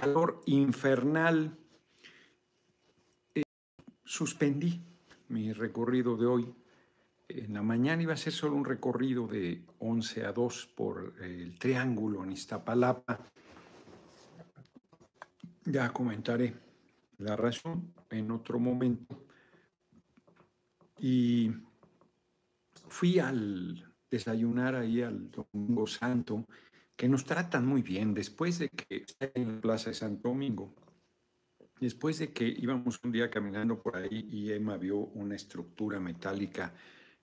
[0.00, 1.56] calor infernal.
[3.34, 3.42] Eh,
[4.04, 4.80] suspendí
[5.28, 6.54] mi recorrido de hoy.
[7.28, 11.58] En la mañana iba a ser solo un recorrido de 11 a 2 por el
[11.58, 13.18] Triángulo en Iztapalapa.
[15.64, 16.54] Ya comentaré
[17.18, 19.26] la razón en otro momento.
[21.00, 21.50] Y
[22.88, 26.46] fui al desayunar ahí al Domingo Santo,
[26.98, 30.74] que nos tratan muy bien después de que en la Plaza de Santo Domingo.
[31.80, 36.74] Después de que íbamos un día caminando por ahí y Emma vio una estructura metálica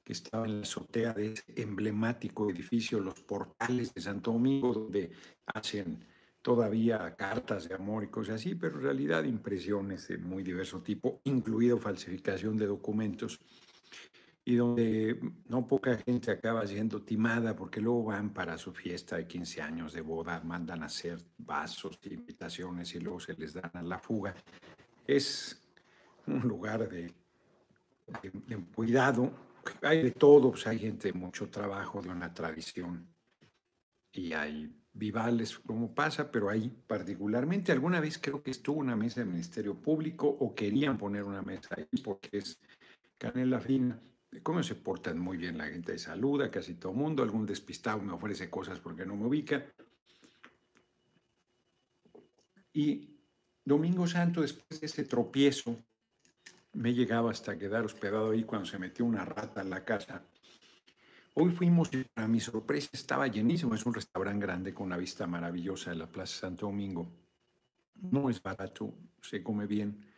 [0.02, 5.12] que estaba en la azotea de ese emblemático edificio, los portales de Santo Domingo, donde
[5.48, 6.06] hacen
[6.42, 11.20] todavía cartas de amor y cosas así, pero en realidad impresiones de muy diverso tipo,
[11.26, 13.42] incluido falsificación de documentos
[14.48, 19.26] y donde no poca gente acaba siendo timada porque luego van para su fiesta de
[19.26, 23.82] 15 años de boda, mandan a hacer vasos, invitaciones y luego se les dan a
[23.82, 24.36] la fuga.
[25.08, 25.68] Es
[26.28, 27.12] un lugar de,
[28.76, 29.34] cuidado,
[29.82, 33.08] hay de todo, pues hay gente de mucho trabajo, de una tradición
[34.12, 39.22] y hay vivales como pasa, pero hay particularmente, alguna vez creo que estuvo una mesa
[39.22, 42.60] del Ministerio Público o querían poner una mesa ahí porque es
[43.18, 44.00] canela fina
[44.42, 48.14] cómo se portan muy bien la gente, saluda casi todo el mundo, algún despistado me
[48.14, 49.66] ofrece cosas porque no me ubica.
[52.74, 53.10] Y
[53.64, 55.84] Domingo Santo, después de ese tropiezo,
[56.74, 60.24] me llegaba hasta quedar hospedado ahí cuando se metió una rata en la casa.
[61.36, 63.76] Hoy fuimos y para mi sorpresa estaba llenísimo.
[63.76, 67.10] Es un restaurante grande con una vista maravillosa de la Plaza Santo Domingo.
[67.96, 70.15] No es barato, se come bien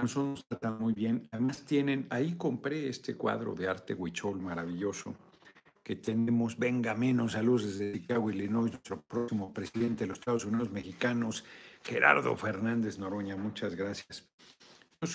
[0.00, 1.28] nos tratan muy bien.
[1.32, 5.14] Además tienen, ahí compré este cuadro de arte huichol maravilloso
[5.82, 10.44] que tenemos, venga menos a luz desde Chicago, Illinois, nuestro próximo presidente de los Estados
[10.44, 11.44] Unidos mexicanos,
[11.82, 13.36] Gerardo Fernández Noroña.
[13.36, 14.28] Muchas gracias.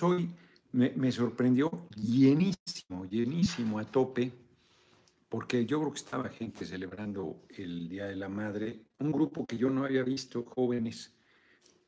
[0.01, 0.29] Hoy
[0.73, 4.33] me, me sorprendió llenísimo, llenísimo a tope,
[5.29, 9.57] porque yo creo que estaba gente celebrando el Día de la Madre, un grupo que
[9.57, 11.16] yo no había visto, jóvenes,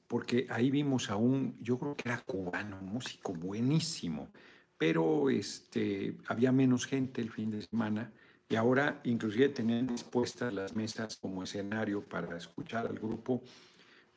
[0.10, 4.28] porque ahí vimos a un, yo creo que era cubano, músico buenísimo,
[4.76, 8.12] pero este, había menos gente el fin de semana
[8.50, 13.44] y ahora inclusive tenían dispuestas las mesas como escenario para escuchar al grupo.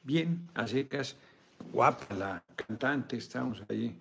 [0.03, 1.15] Bien, a secas,
[1.71, 3.95] guapa la cantante, estamos ahí,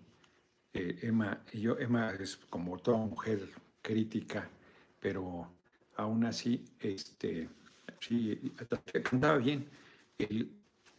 [0.74, 3.50] eh, Emma y yo, Emma es como toda mujer
[3.82, 4.50] crítica,
[4.98, 5.52] pero
[5.98, 7.50] aún así, este,
[8.00, 8.54] sí,
[9.04, 9.68] cantaba bien.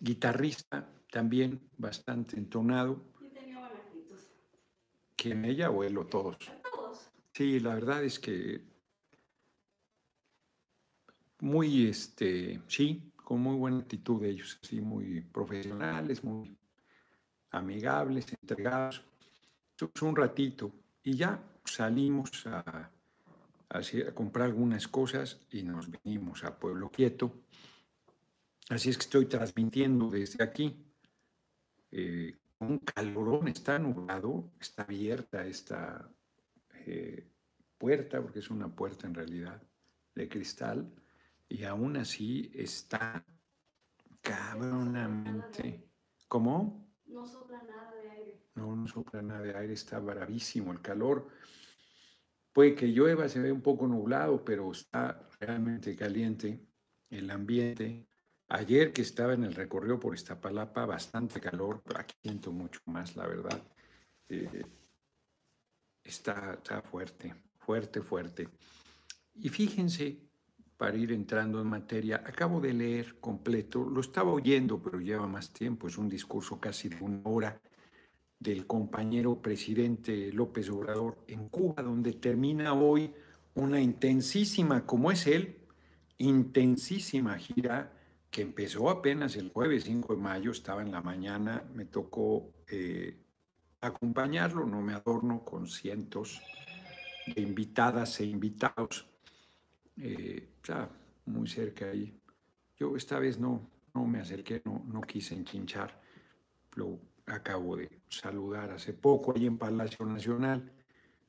[0.03, 3.05] Guitarrista también bastante entonado.
[3.21, 4.19] ¿Y tenía buena actitud?
[5.17, 6.37] ¿Quién, ella o él o todos?
[6.71, 7.11] Todos.
[7.33, 8.65] Sí, la verdad es que
[11.41, 16.57] muy, este, sí, con muy buena actitud ellos, así muy profesionales, muy
[17.51, 19.05] amigables, entregados.
[20.01, 22.91] Un ratito y ya salimos a,
[23.69, 27.43] a, a comprar algunas cosas y nos venimos a Pueblo Quieto
[28.73, 30.83] Así es que estoy transmitiendo desde aquí.
[31.91, 36.11] Eh, un calorón está nublado, está abierta esta
[36.87, 37.29] eh,
[37.77, 39.63] puerta, porque es una puerta en realidad
[40.15, 40.91] de cristal,
[41.51, 43.23] y aún así está
[44.23, 45.87] cabronamente.
[46.27, 46.97] ¿Cómo?
[47.05, 48.47] No sopla nada de aire.
[48.55, 51.29] No, no sopla nada de aire, está bravísimo el calor.
[52.55, 56.67] Puede que llueva, se ve un poco nublado, pero está realmente caliente
[57.11, 58.09] el ambiente.
[58.55, 63.17] Ayer que estaba en el recorrido por Iztapalapa, bastante calor, pero aquí siento mucho más,
[63.17, 63.63] la verdad.
[64.29, 64.63] Eh,
[66.05, 68.49] está, está fuerte, fuerte, fuerte.
[69.37, 70.19] Y fíjense,
[70.77, 75.51] para ir entrando en materia, acabo de leer completo, lo estaba oyendo, pero lleva más
[75.55, 77.59] tiempo, es un discurso casi de una hora
[78.39, 83.15] del compañero presidente López Obrador en Cuba, donde termina hoy
[83.55, 85.57] una intensísima, como es él,
[86.19, 87.99] intensísima gira
[88.33, 93.15] que empezó apenas el jueves 5 de mayo, estaba en la mañana, me tocó eh,
[93.83, 96.41] acompañarlo, no me adorno con cientos
[97.27, 99.07] de invitadas e invitados,
[99.99, 100.89] eh, ya
[101.27, 102.19] muy cerca ahí.
[102.79, 106.01] Yo esta vez no, no me acerqué, no, no quise enchinchar,
[106.77, 110.73] lo acabo de saludar hace poco ahí en Palacio Nacional,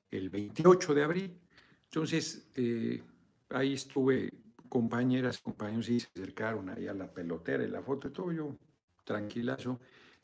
[0.09, 1.37] el 28 de abril.
[1.83, 3.03] Entonces, eh,
[3.49, 4.31] ahí estuve
[4.73, 8.57] compañeras, compañeros sí se acercaron ahí a la pelotera y la foto y todo, yo
[9.03, 9.79] tranquilazo,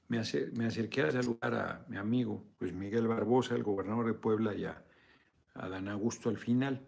[0.07, 0.19] me,
[0.54, 4.66] me acerqué a saludar a mi amigo, pues Miguel Barbosa, el gobernador de Puebla, y
[4.66, 4.84] a,
[5.54, 6.81] a Dan Augusto al final.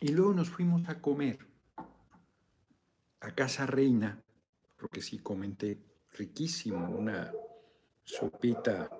[0.00, 1.38] Y luego nos fuimos a comer
[3.20, 4.20] a Casa Reina,
[4.76, 5.78] porque sí comenté,
[6.10, 7.30] riquísimo, una
[8.02, 8.90] sopita.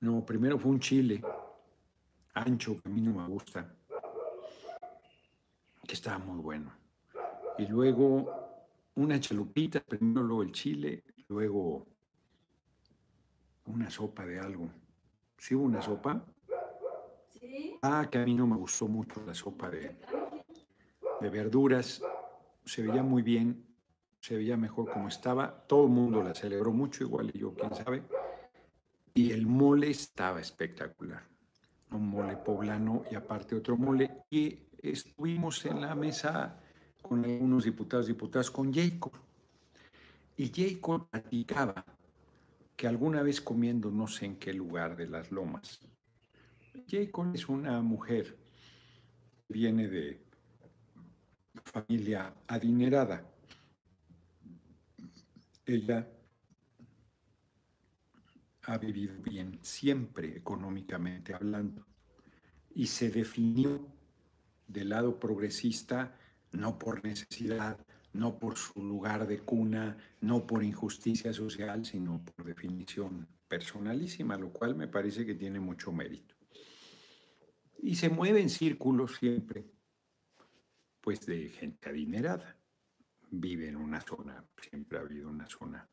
[0.00, 1.22] No, primero fue un chile
[2.36, 3.74] ancho, que a mí no me gusta,
[5.86, 6.72] que estaba muy bueno.
[7.58, 8.30] Y luego
[8.96, 11.86] una chalupita, primero luego el chile, luego
[13.66, 14.68] una sopa de algo.
[15.38, 16.24] ¿Sí hubo una sopa?
[17.30, 17.78] Sí.
[17.82, 19.96] Ah, que a mí no me gustó mucho la sopa de,
[21.20, 22.02] de verduras.
[22.64, 23.64] Se veía muy bien,
[24.20, 25.66] se veía mejor como estaba.
[25.66, 28.02] Todo el mundo la celebró mucho, igual y yo, quién sabe.
[29.14, 31.35] Y el mole estaba espectacular.
[31.90, 34.24] Un mole poblano y aparte otro mole.
[34.30, 36.60] Y estuvimos en la mesa
[37.00, 39.12] con algunos diputados y diputadas, con Jacob.
[40.36, 41.84] Y Jacob platicaba
[42.76, 45.80] que alguna vez comiendo no sé en qué lugar de las lomas,
[46.86, 48.36] Jacob es una mujer,
[49.48, 50.26] viene de
[51.64, 53.24] familia adinerada.
[55.64, 56.06] Ella
[58.66, 61.86] ha vivido bien siempre económicamente hablando
[62.74, 63.86] y se definió
[64.66, 66.16] del lado progresista
[66.52, 67.78] no por necesidad,
[68.12, 74.52] no por su lugar de cuna, no por injusticia social, sino por definición personalísima, lo
[74.52, 76.34] cual me parece que tiene mucho mérito.
[77.78, 79.64] Y se mueve en círculos siempre,
[81.00, 82.56] pues de gente adinerada.
[83.30, 85.88] Vive en una zona, siempre ha habido una zona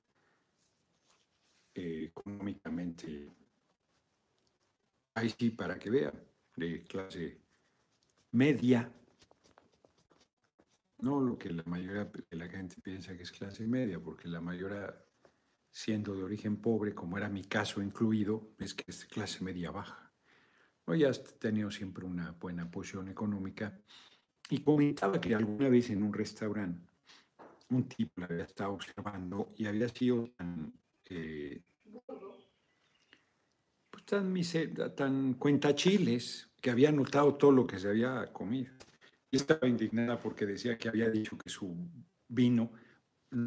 [1.75, 3.31] eh, económicamente,
[5.16, 6.14] ahí sí, para que vean,
[6.56, 7.42] de clase
[8.31, 8.92] media,
[11.00, 14.40] no lo que la mayoría de la gente piensa que es clase media, porque la
[14.40, 14.94] mayoría,
[15.70, 20.14] siendo de origen pobre, como era mi caso incluido, es que es clase media baja.
[20.86, 23.80] No, ya has tenido siempre una buena posición económica.
[24.50, 26.88] Y comentaba que alguna vez en un restaurante,
[27.70, 30.74] un tipo la había estado observando y había sido tan,
[31.10, 31.62] eh,
[33.90, 34.34] pues tan,
[34.96, 38.72] tan cuentachiles que había notado todo lo que se había comido.
[39.30, 41.76] Y estaba indignada porque decía que había dicho que su
[42.28, 42.72] vino,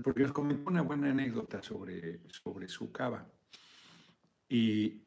[0.03, 3.29] porque nos comentó una buena anécdota sobre, sobre su cava.
[4.49, 5.03] Y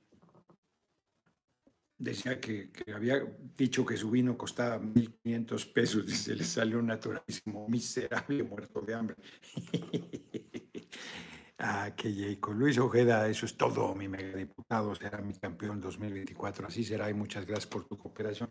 [1.98, 3.22] decía que, que había
[3.58, 8.94] dicho que su vino costaba 1.500 pesos y se le salió naturalísimo, miserable, muerto de
[8.94, 9.16] hambre.
[11.60, 12.54] ah, que Jacob.
[12.56, 17.46] Luis Ojeda, eso es todo, mi megadiputado, será mi campeón 2024, así será y muchas
[17.46, 18.50] gracias por tu cooperación.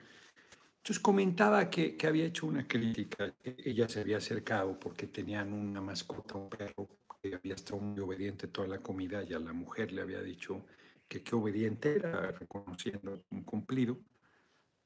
[0.76, 5.81] Entonces comentaba que, que había hecho una crítica, ella se había acercado porque tenían una
[5.81, 6.88] mascota, un perro,
[7.22, 10.64] que había estado muy obediente toda la comida y a la mujer le había dicho
[11.08, 13.99] que qué obediente era, reconociendo un cumplido.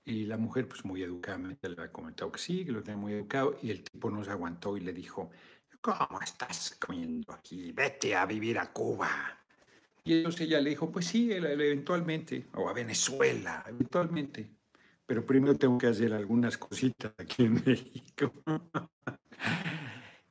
[0.05, 3.13] Y la mujer, pues muy educadamente, le había comentado que sí, que lo tenía muy
[3.13, 5.31] educado, y el tipo no se aguantó y le dijo,
[5.83, 7.73] ¿cómo estás comiendo aquí?
[7.73, 9.11] Vete a vivir a Cuba.
[10.05, 14.49] Y entonces ella le dijo, pues sí, eventualmente, o a Venezuela, eventualmente.
[15.05, 18.33] Pero primero tengo que hacer algunas cositas aquí en México.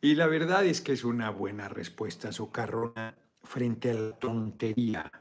[0.01, 5.11] y la verdad es que es una buena respuesta socarrona frente a la tontería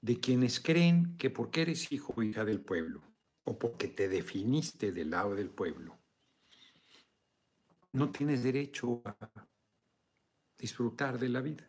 [0.00, 3.02] de quienes creen que porque eres hijo o hija del pueblo,
[3.44, 5.98] o porque te definiste del lado del pueblo,
[7.92, 9.49] no tienes derecho a
[10.60, 11.68] disfrutar de la vida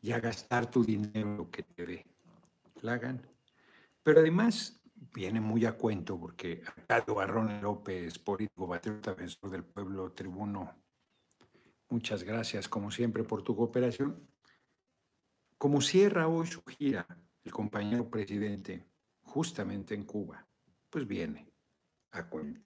[0.00, 2.06] y a gastar tu dinero que te dé
[2.82, 3.22] la gana.
[4.02, 4.80] Pero además
[5.14, 10.74] viene muy a cuento porque acá Barrón López, político patriota, defensor del pueblo, tribuno,
[11.88, 14.28] muchas gracias como siempre por tu cooperación.
[15.56, 17.06] Como cierra hoy su gira
[17.44, 18.84] el compañero presidente
[19.22, 20.46] justamente en Cuba,
[20.90, 21.46] pues viene
[22.10, 22.60] a cuento.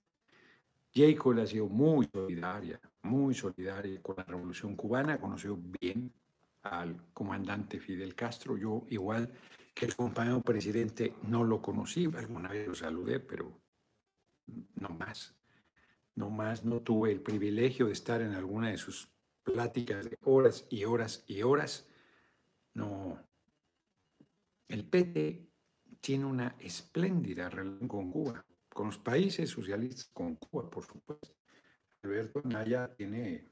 [0.95, 6.13] Jacob ha sido muy solidaria, muy solidaria con la revolución cubana, conoció bien
[6.63, 9.33] al comandante Fidel Castro, yo igual
[9.75, 13.61] que el compañero presidente no lo conocí, alguna vez lo saludé, pero
[14.75, 15.35] no más,
[16.15, 19.09] no más, no tuve el privilegio de estar en alguna de sus
[19.43, 21.89] pláticas de horas y horas y horas,
[22.75, 23.19] no.
[24.69, 25.49] El PT
[26.01, 31.38] tiene una espléndida relación con Cuba, con los países socialistas, con Cuba, por supuesto.
[32.03, 33.49] Alberto Anaya tiene,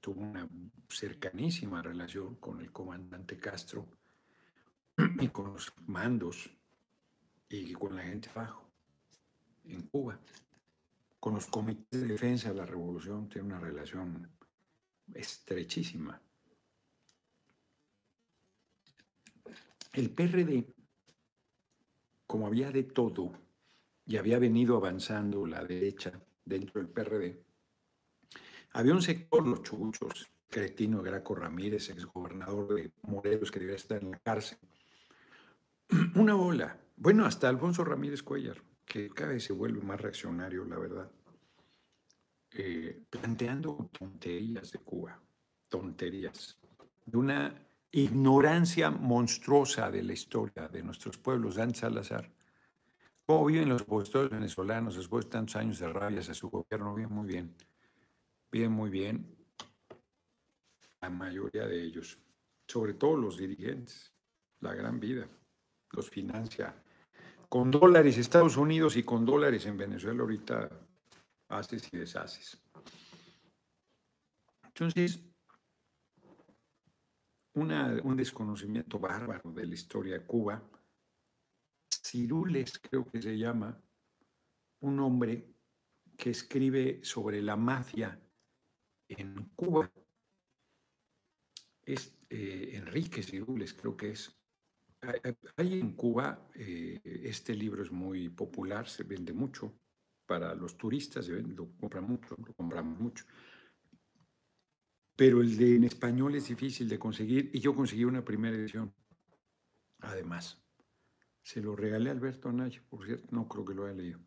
[0.00, 0.48] tuvo una
[0.88, 3.88] cercanísima relación con el comandante Castro
[5.20, 6.50] y con los mandos
[7.48, 8.70] y con la gente abajo
[9.64, 10.20] en Cuba.
[11.18, 14.30] Con los comités de defensa de la revolución tiene una relación
[15.14, 16.20] estrechísima.
[19.94, 20.74] El PRD,
[22.26, 23.32] como había de todo
[24.06, 26.12] y había venido avanzando la derecha
[26.44, 27.47] dentro del PRD,
[28.72, 34.12] Había un sector, los chuchos, Cretino Graco Ramírez, exgobernador de Morelos, que debía estar en
[34.12, 34.58] la cárcel.
[36.14, 36.78] Una bola.
[36.96, 41.10] Bueno, hasta Alfonso Ramírez Cuellar, que cada vez se vuelve más reaccionario, la verdad,
[42.52, 45.20] eh, planteando tonterías de Cuba,
[45.68, 46.58] tonterías,
[47.04, 51.54] de una ignorancia monstruosa de la historia de nuestros pueblos.
[51.54, 52.30] Dan Salazar,
[53.24, 57.12] cómo viven los opositores venezolanos después de tantos años de rabias a su gobierno, bien,
[57.12, 57.54] muy bien,
[58.50, 59.36] bien, muy bien,
[61.00, 62.18] la mayoría de ellos,
[62.66, 64.12] sobre todo los dirigentes,
[64.60, 65.28] la gran vida,
[65.92, 66.74] los financia
[67.48, 70.68] con dólares Estados Unidos y con dólares en Venezuela ahorita
[71.48, 72.60] haces y deshaces.
[74.64, 75.20] Entonces,
[77.54, 80.62] un desconocimiento bárbaro de la historia de Cuba.
[81.90, 83.76] Cirules, creo que se llama,
[84.80, 85.48] un hombre
[86.16, 88.20] que escribe sobre la mafia
[89.08, 89.90] en Cuba.
[91.82, 94.34] Es eh, Enrique Cirules, creo que es.
[95.56, 99.80] Hay en Cuba, eh, este libro es muy popular, se vende mucho
[100.26, 103.24] para los turistas, lo compran mucho, lo compramos mucho
[105.18, 108.94] pero el de en español es difícil de conseguir y yo conseguí una primera edición.
[109.98, 110.64] Además,
[111.42, 114.20] se lo regalé a Alberto Anaya, por cierto, no creo que lo haya leído.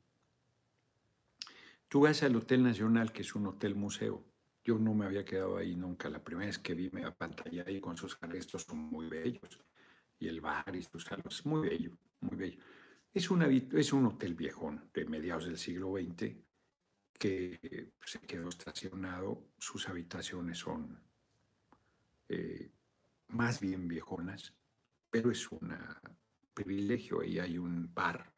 [1.88, 4.22] Tú vas al Hotel Nacional, que es un hotel museo.
[4.64, 6.10] Yo no me había quedado ahí nunca.
[6.10, 9.60] La primera vez que vi me pantalla ahí con sus arrestos son muy bellos.
[10.20, 12.62] Y el bar y sus salos, muy bello, muy bello.
[13.14, 16.36] Es, una, es un hotel viejón de mediados del siglo XX
[17.22, 21.00] que se quedó estacionado, sus habitaciones son
[22.30, 22.72] eh,
[23.28, 24.56] más bien viejonas,
[25.12, 25.72] pero es un
[26.54, 27.24] privilegio.
[27.24, 28.34] y hay un bar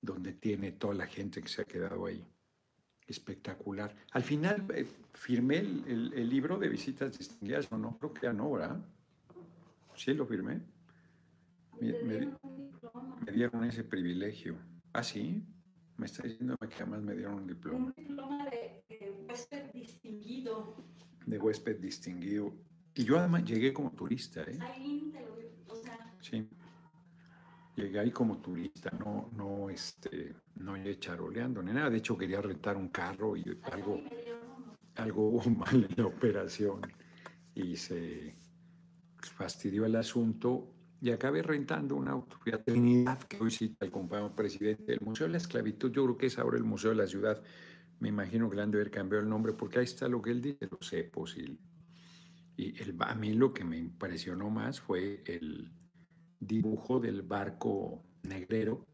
[0.00, 2.26] donde tiene toda la gente que se ha quedado ahí.
[3.06, 3.94] Espectacular.
[4.12, 7.98] Al final eh, firmé el, libro de visitas distinguidas, ¿o no?
[7.98, 8.80] Creo que ya no, ¿verdad?
[9.94, 10.60] Sí, lo firmé.
[11.80, 14.56] me dieron ese privilegio.
[14.92, 15.44] ¿Ah, sí?
[15.96, 17.86] Me está diciendo que además me dieron un diploma.
[17.86, 20.76] Un diploma de, huésped distinguido.
[21.24, 22.52] De huésped distinguido.
[22.94, 24.58] Y yo además llegué como turista, ¿eh?
[24.60, 26.14] Ahí te lo o sea.
[26.20, 26.48] Sí.
[27.76, 31.90] Llegué ahí como turista, no, no, este, no llegué charoleando ni nada.
[31.90, 34.00] De hecho, quería rentar un carro y algo,
[34.94, 36.80] algo hubo mal en la operación
[37.54, 38.36] y se
[39.20, 42.38] fastidió el asunto y acabé rentando un auto.
[42.38, 45.92] Fui a Trinidad, que hoy cita el compañero presidente del Museo de la Esclavitud.
[45.92, 47.42] Yo creo que es ahora el Museo de la Ciudad.
[48.00, 50.30] Me imagino que le han de haber cambiado el nombre, porque ahí está lo que
[50.30, 51.36] él dice, los cepos.
[51.36, 51.58] Y,
[52.56, 55.70] y el, a mí lo que me impresionó más fue el
[56.40, 58.86] dibujo del barco negrero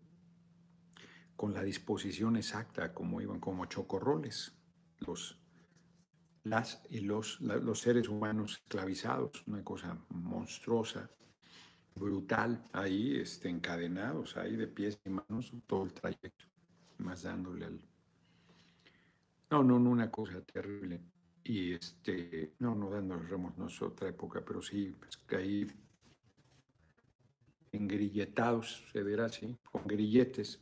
[1.37, 4.53] con la disposición exacta, como iban como chocorroles,
[4.99, 5.39] los,
[6.45, 11.11] las y los, los seres humanos esclavizados, una cosa monstruosa
[11.95, 16.45] brutal ahí, este, encadenados ahí de pies y manos todo el trayecto,
[16.99, 17.81] más dándole al...
[19.51, 21.01] No, no, no, una cosa terrible.
[21.43, 25.67] Y este, no, no dándole remos, no es otra época, pero sí, pues, ahí
[27.73, 30.61] engrilletados, se verá así, con grilletes.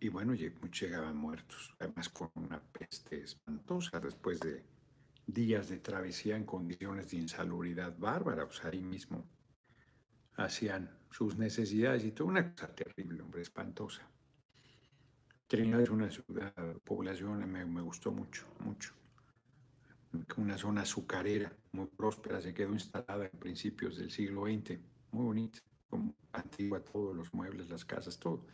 [0.00, 4.64] Y bueno, llegaban muertos, además con una peste espantosa después de
[5.26, 9.24] días de travesía en condiciones de insalubridad bárbara, pues ahí mismo
[10.36, 14.02] hacían sus necesidades y todo una cosa terrible, hombre, espantosa.
[15.46, 18.94] Trinidad es una ciudad, población, me, me gustó mucho, mucho.
[20.36, 24.78] Una zona azucarera, muy próspera, se quedó instalada en principios del siglo XX,
[25.12, 28.44] muy bonita, como antigua, todos los muebles, las casas, todo.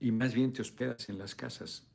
[0.00, 1.86] Y más bien te hospedas en las casas.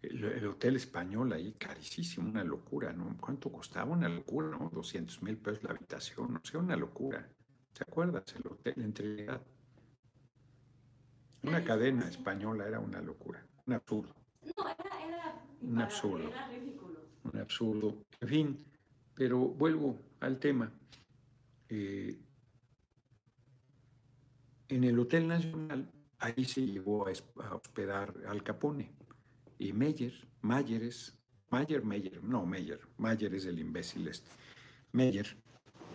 [0.00, 3.16] El, hotel español ahí, carísimo, una locura, ¿no?
[3.20, 3.92] ¿Cuánto costaba?
[3.92, 4.70] Una locura, ¿no?
[4.72, 7.28] 200 mil pesos la habitación, no sé, una locura.
[7.72, 8.24] ¿Te acuerdas?
[8.36, 9.40] El hotel en
[11.42, 14.14] Una cadena española era una locura, un absurdo.
[14.56, 16.28] No, era, era un absurdo.
[16.28, 17.00] Era ridículo.
[17.24, 18.04] Un absurdo.
[18.20, 18.64] En fin,
[19.14, 20.72] pero vuelvo al tema.
[21.68, 22.18] Eh,
[24.68, 28.92] en el Hotel Nacional, ahí se llevó a, hospedar Al Capone
[29.58, 31.18] y Meyer, Mayer es,
[31.50, 34.30] Mayer, Meyer, no Meyer, Mayer es el imbécil este,
[34.92, 35.36] Meyer,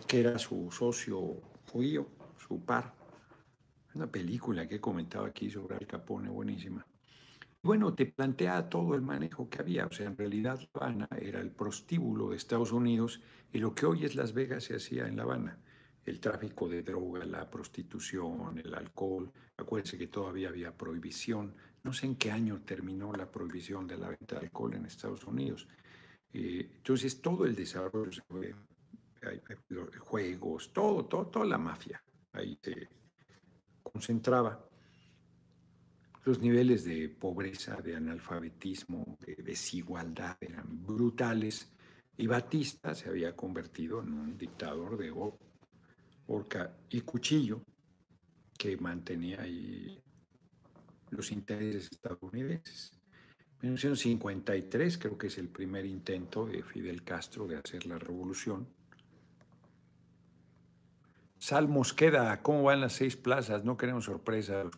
[0.07, 2.93] que era su socio judío, su par.
[3.93, 6.85] Una película que he comentado aquí sobre Al Capone, buenísima.
[7.61, 9.85] Bueno, te plantea todo el manejo que había.
[9.85, 13.21] O sea, en realidad La Habana era el prostíbulo de Estados Unidos
[13.53, 15.59] y lo que hoy es Las Vegas se hacía en La Habana.
[16.05, 19.31] El tráfico de droga, la prostitución, el alcohol.
[19.57, 21.55] Acuérdense que todavía había prohibición.
[21.83, 25.23] No sé en qué año terminó la prohibición de la venta de alcohol en Estados
[25.25, 25.67] Unidos.
[26.33, 28.23] Eh, entonces, todo el desarrollo
[29.69, 32.89] los juegos, todo, todo, toda la mafia ahí se
[33.81, 34.67] concentraba.
[36.25, 41.71] Los niveles de pobreza, de analfabetismo, de desigualdad eran brutales
[42.15, 45.11] y Batista se había convertido en un dictador de
[46.33, 47.63] horca y cuchillo
[48.57, 50.01] que mantenía ahí
[51.09, 52.91] los intereses estadounidenses.
[53.61, 58.67] En 1953 creo que es el primer intento de Fidel Castro de hacer la revolución.
[61.37, 63.63] Sal Mosqueda, ¿cómo van las seis plazas?
[63.63, 64.71] No queremos sorpresas,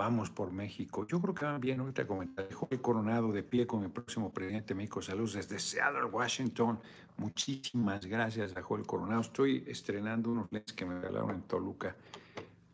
[0.00, 1.06] Vamos por México.
[1.06, 1.78] Yo creo que van bien.
[1.78, 2.48] Ahorita comentar.
[2.70, 5.02] el Coronado de pie con el próximo presidente de México.
[5.02, 6.80] Saludos desde Seattle, Washington.
[7.18, 9.20] Muchísimas gracias a Joel Coronado.
[9.20, 11.94] Estoy estrenando unos lentes que me regalaron en Toluca.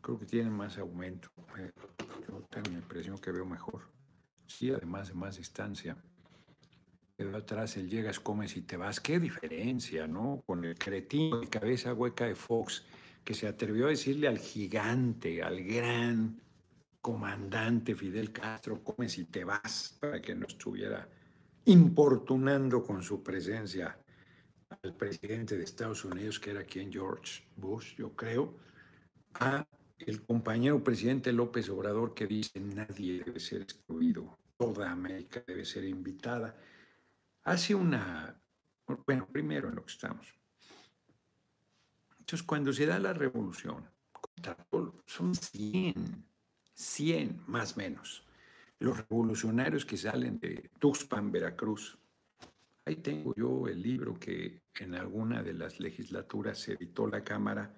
[0.00, 1.28] Creo que tienen más aumento.
[2.28, 3.80] Yo tengo la impresión que veo mejor.
[4.46, 5.96] Sí, además de más distancia.
[7.18, 9.00] Quedó atrás el llegas, comes y te vas.
[9.00, 10.44] Qué diferencia, ¿no?
[10.46, 12.84] Con el cretino de cabeza hueca de Fox,
[13.24, 16.45] que se atrevió a decirle al gigante, al gran
[17.06, 21.08] comandante Fidel Castro, come si te vas, para que no estuviera
[21.66, 23.96] importunando con su presencia
[24.82, 28.56] al presidente de Estados Unidos, que era quien George Bush, yo creo,
[29.34, 29.64] a
[29.98, 35.84] el compañero presidente López Obrador que dice nadie debe ser excluido, toda América debe ser
[35.84, 36.56] invitada.
[37.44, 38.36] Hace una,
[39.06, 40.34] bueno, primero en lo que estamos.
[42.18, 43.88] Entonces, cuando se da la revolución,
[45.06, 46.35] son 100
[46.76, 48.22] 100 más menos,
[48.78, 51.98] los revolucionarios que salen de Tuxpan, Veracruz.
[52.84, 57.74] Ahí tengo yo el libro que en alguna de las legislaturas se editó la Cámara,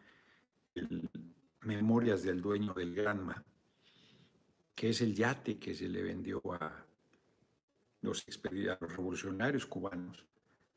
[1.62, 3.42] Memorias del dueño del Granma,
[4.74, 6.84] que es el yate que se le vendió a
[8.02, 10.26] los, a los revolucionarios cubanos.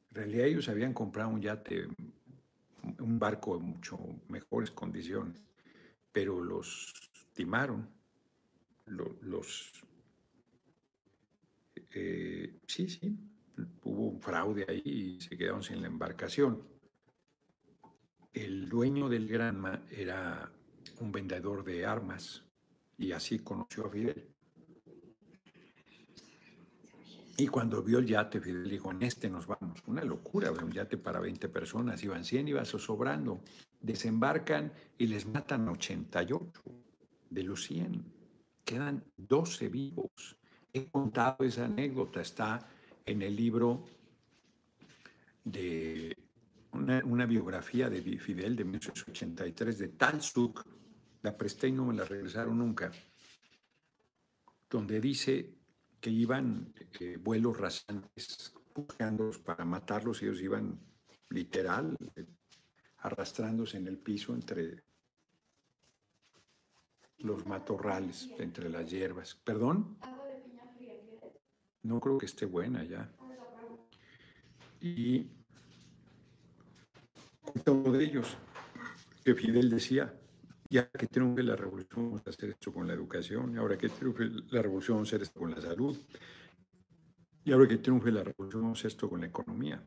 [0.10, 1.88] En realidad ellos habían comprado un yate,
[3.00, 5.43] un barco en mucho mejores condiciones,
[6.12, 6.93] pero los
[7.34, 8.01] timaron
[8.86, 9.72] los...
[11.94, 13.17] Eh, sí, sí,
[13.84, 16.63] hubo un fraude ahí y se quedaron sin la embarcación.
[18.34, 20.52] El dueño del Granma era
[21.00, 22.44] un vendedor de armas
[22.98, 24.28] y así conoció a Fidel.
[27.38, 29.82] Y cuando vio el yate, Fidel dijo, en este nos vamos.
[29.88, 33.41] Una locura, un yate para 20 personas, iban 100, iba sobrando.
[33.80, 36.62] Desembarcan y les matan 88
[37.32, 38.20] de los 100
[38.63, 40.38] quedan 12 vivos.
[40.74, 42.67] He contado esa anécdota, está
[43.06, 43.84] en el libro
[45.43, 46.15] de
[46.71, 50.65] una, biografía de Fidel de 1983 de Talsuk,
[51.24, 52.91] la presté y no me la regresaron nunca,
[54.69, 55.54] donde dice
[56.00, 60.21] que iban eh, vuelos rasantes buscándolos para matarlos.
[60.21, 60.80] Ellos iban
[61.30, 62.26] literal eh,
[62.97, 64.84] arrastrándose en el piso entre
[67.23, 69.36] los matorrales, entre las hierbas.
[69.36, 69.97] ¿Perdón?
[71.84, 73.10] No creo que esté buena ya.
[74.79, 75.29] Y
[77.65, 78.38] uno de ellos,
[79.23, 80.13] que Fidel decía,
[80.69, 83.89] ya que triunfe la revolución, vamos a hacer esto con la educación, y ahora que
[83.89, 85.97] triunfe la revolución, vamos a hacer esto con la salud,
[87.43, 89.84] y ahora que triunfe la revolución, hacer esto con la economía.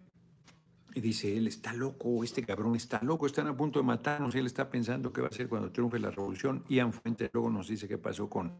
[0.95, 4.47] Y dice él, está loco, este cabrón está loco, están a punto de matarnos, él
[4.47, 6.65] está pensando qué va a hacer cuando triunfe la revolución.
[6.69, 8.53] Ian Fuente luego nos dice qué pasó con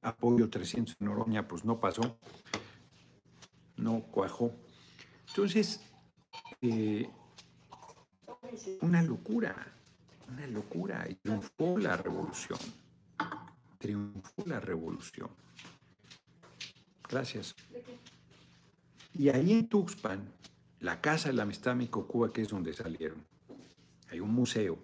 [0.00, 2.18] apoyo 300 en Oroña, pues no pasó,
[3.76, 4.52] no cuajó.
[5.28, 5.80] Entonces,
[6.62, 7.10] eh,
[8.80, 9.54] una locura,
[10.28, 12.58] una locura, y triunfó la revolución,
[13.78, 15.30] triunfó la revolución.
[17.08, 17.54] Gracias.
[19.12, 20.32] Y ahí en Tuxpan,
[20.84, 23.24] la Casa de la Amistad México-Cuba, que es donde salieron.
[24.10, 24.78] Hay un museo.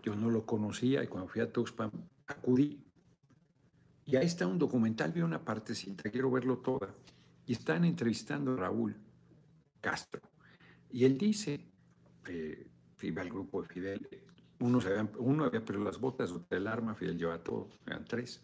[0.00, 1.90] Yo no lo conocía y cuando fui a Tuxpan
[2.28, 2.80] acudí.
[4.06, 6.94] Y ahí está un documental, vi una partecita, quiero verlo toda.
[7.46, 8.96] Y están entrevistando a Raúl
[9.80, 10.22] Castro.
[10.88, 11.66] Y él dice,
[12.28, 12.68] eh,
[13.02, 14.08] iba al grupo de Fidel,
[14.60, 18.04] uno, se había, uno había perdido las botas, otro el arma, Fidel lleva todo, eran
[18.04, 18.40] tres.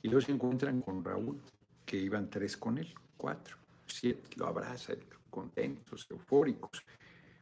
[0.00, 1.38] Y luego se encuentran con Raúl,
[1.84, 4.94] que iban tres con él, cuatro, siete, lo abraza,
[5.28, 6.84] contentos, eufóricos.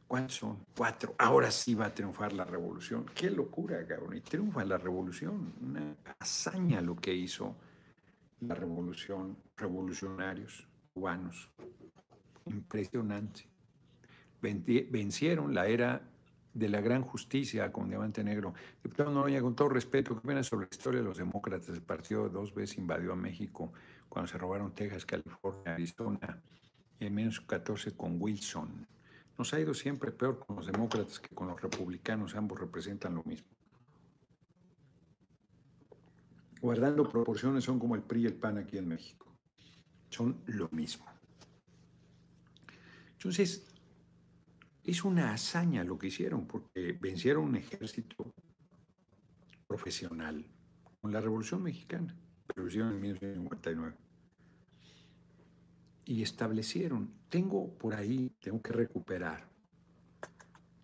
[0.06, 0.66] ¿Cuántos son?
[0.76, 1.14] Cuatro.
[1.18, 3.06] Ahora sí va a triunfar la revolución.
[3.14, 4.16] Qué locura, cabrón.
[4.16, 5.52] Y triunfa la revolución.
[5.60, 7.56] Una hazaña lo que hizo
[8.40, 11.50] la revolución, revolucionarios cubanos.
[12.46, 13.48] Impresionante.
[14.40, 16.02] Vencieron la era
[16.54, 18.54] de la gran justicia con Diamante Negro.
[18.82, 21.68] Diputado Noroña, con todo respeto, ¿qué opinas sobre la historia de los demócratas?
[21.68, 23.72] El partido dos veces invadió a México
[24.08, 26.42] cuando se robaron Texas, California, Arizona
[26.98, 28.86] y en menos 14 con Wilson.
[29.38, 33.22] Nos ha ido siempre peor con los demócratas que con los republicanos, ambos representan lo
[33.24, 33.48] mismo.
[36.60, 39.26] Guardando proporciones son como el PRI y el PAN aquí en México.
[40.08, 41.04] Son lo mismo.
[43.12, 43.66] Entonces,
[44.82, 48.32] es una hazaña lo que hicieron, porque vencieron un ejército
[49.66, 50.46] profesional
[51.00, 54.05] con la Revolución Mexicana, pero hicieron en 1959.
[56.06, 59.46] Y establecieron, tengo por ahí, tengo que recuperar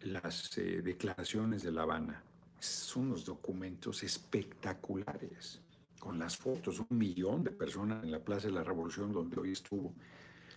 [0.00, 2.22] las eh, declaraciones de La Habana.
[2.58, 5.62] Son unos documentos espectaculares,
[5.98, 9.52] con las fotos, un millón de personas en la Plaza de la Revolución donde hoy
[9.52, 9.94] estuvo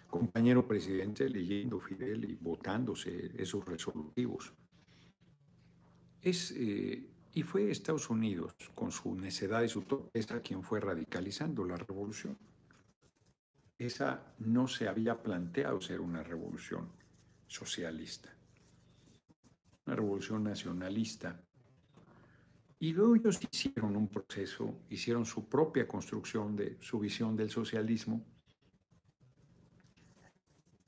[0.09, 4.53] compañero presidente leyendo Fidel y votándose esos resolutivos.
[6.21, 11.65] Es, eh, y fue Estados Unidos, con su necedad y su torpeza, quien fue radicalizando
[11.65, 12.37] la revolución.
[13.77, 16.91] Esa no se había planteado ser una revolución
[17.47, 18.35] socialista,
[19.85, 21.41] una revolución nacionalista.
[22.79, 28.25] Y luego ellos hicieron un proceso, hicieron su propia construcción de su visión del socialismo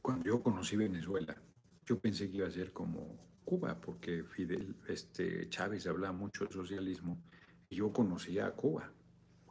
[0.07, 1.35] cuando yo conocí Venezuela,
[1.85, 6.53] yo pensé que iba a ser como Cuba, porque Fidel, este, Chávez hablaba mucho de
[6.53, 7.21] socialismo,
[7.67, 8.89] y yo conocía a Cuba,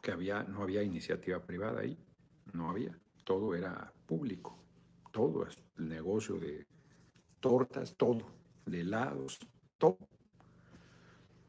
[0.01, 1.95] que había, no había iniciativa privada ahí,
[2.53, 4.57] no había, todo era público,
[5.11, 5.45] todo,
[5.77, 6.65] el negocio de
[7.41, 8.25] tortas, todo,
[8.65, 9.37] de helados,
[9.77, 9.97] todo.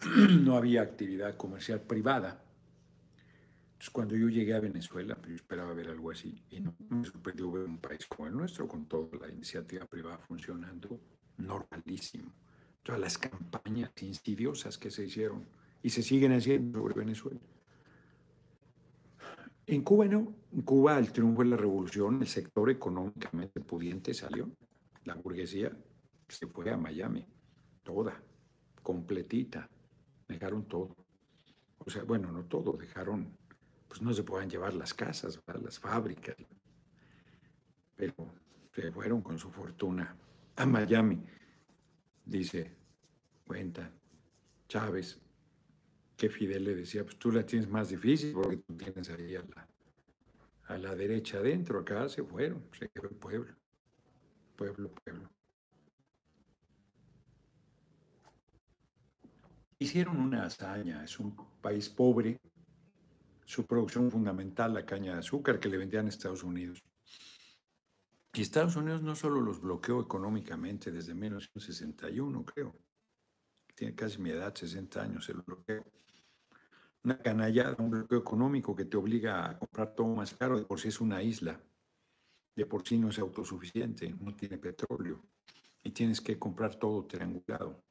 [0.43, 2.43] No había actividad comercial privada.
[3.67, 7.05] Entonces, cuando yo llegué a Venezuela, pues, yo esperaba ver algo así y no me
[7.05, 11.01] sorprendió ver un país como el nuestro, con toda la iniciativa privada funcionando
[11.37, 12.33] normalísimo.
[12.83, 15.47] Todas las campañas insidiosas que se hicieron
[15.81, 17.39] y se siguen haciendo sobre Venezuela.
[19.69, 20.35] En Cuba no.
[20.53, 24.51] En Cuba, al triunfo de la revolución, el sector económicamente pudiente salió.
[25.05, 25.71] La burguesía
[26.27, 27.27] se fue a Miami,
[27.83, 28.21] toda,
[28.83, 29.69] completita.
[30.27, 30.97] Dejaron todo.
[31.79, 33.39] O sea, bueno, no todo, dejaron
[33.89, 36.37] pues no se puedan llevar las casas, las fábricas.
[37.97, 38.15] Pero
[38.75, 40.15] se fueron con su fortuna
[40.57, 41.25] a Miami.
[42.25, 42.77] Dice,
[43.47, 43.91] cuenta,
[44.69, 45.19] Chávez,
[46.19, 49.43] que Fidel le decía, pues tú la tienes más difícil porque tú tienes ahí a
[49.43, 49.69] la,
[50.67, 53.55] a la derecha adentro, acá se fueron, se quedó el pueblo,
[54.57, 55.31] pueblo, pueblo.
[59.79, 62.41] Hicieron una hazaña, es un país pobre,
[63.45, 66.83] su producción fundamental, la caña de azúcar, que le vendían a Estados Unidos.
[68.35, 72.75] Y Estados Unidos no solo los bloqueó económicamente desde 1961, creo.
[73.77, 75.85] Tiene casi mi edad, 60 años, el bloqueo.
[77.05, 80.81] Una canallada, un bloqueo económico que te obliga a comprar todo más caro, de por
[80.81, 81.61] sí es una isla,
[82.57, 85.23] de por sí no es autosuficiente, no tiene petróleo,
[85.85, 87.83] y tienes que comprar todo triangulado.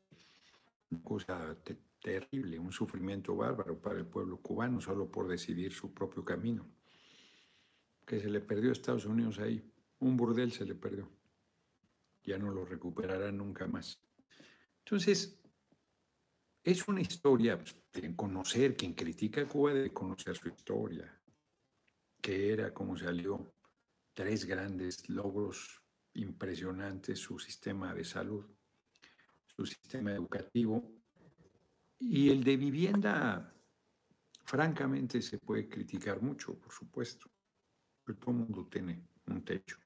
[0.92, 1.58] Una cosa
[2.02, 6.66] terrible, un sufrimiento bárbaro para el pueblo cubano solo por decidir su propio camino.
[8.06, 9.64] Que se le perdió a Estados Unidos ahí,
[10.00, 11.10] un burdel se le perdió.
[12.24, 14.00] Ya no lo recuperará nunca más.
[14.80, 15.40] Entonces,
[16.68, 21.18] es una historia pues, de conocer, quien critica a Cuba debe conocer su historia,
[22.22, 23.56] que era, como salió,
[24.14, 25.82] tres grandes logros
[26.16, 28.46] impresionantes, su sistema de salud,
[29.46, 30.92] su sistema educativo
[32.00, 33.56] y el de vivienda,
[34.44, 37.32] francamente, se puede criticar mucho, por supuesto,
[38.04, 39.78] pero todo el mundo tiene un techo,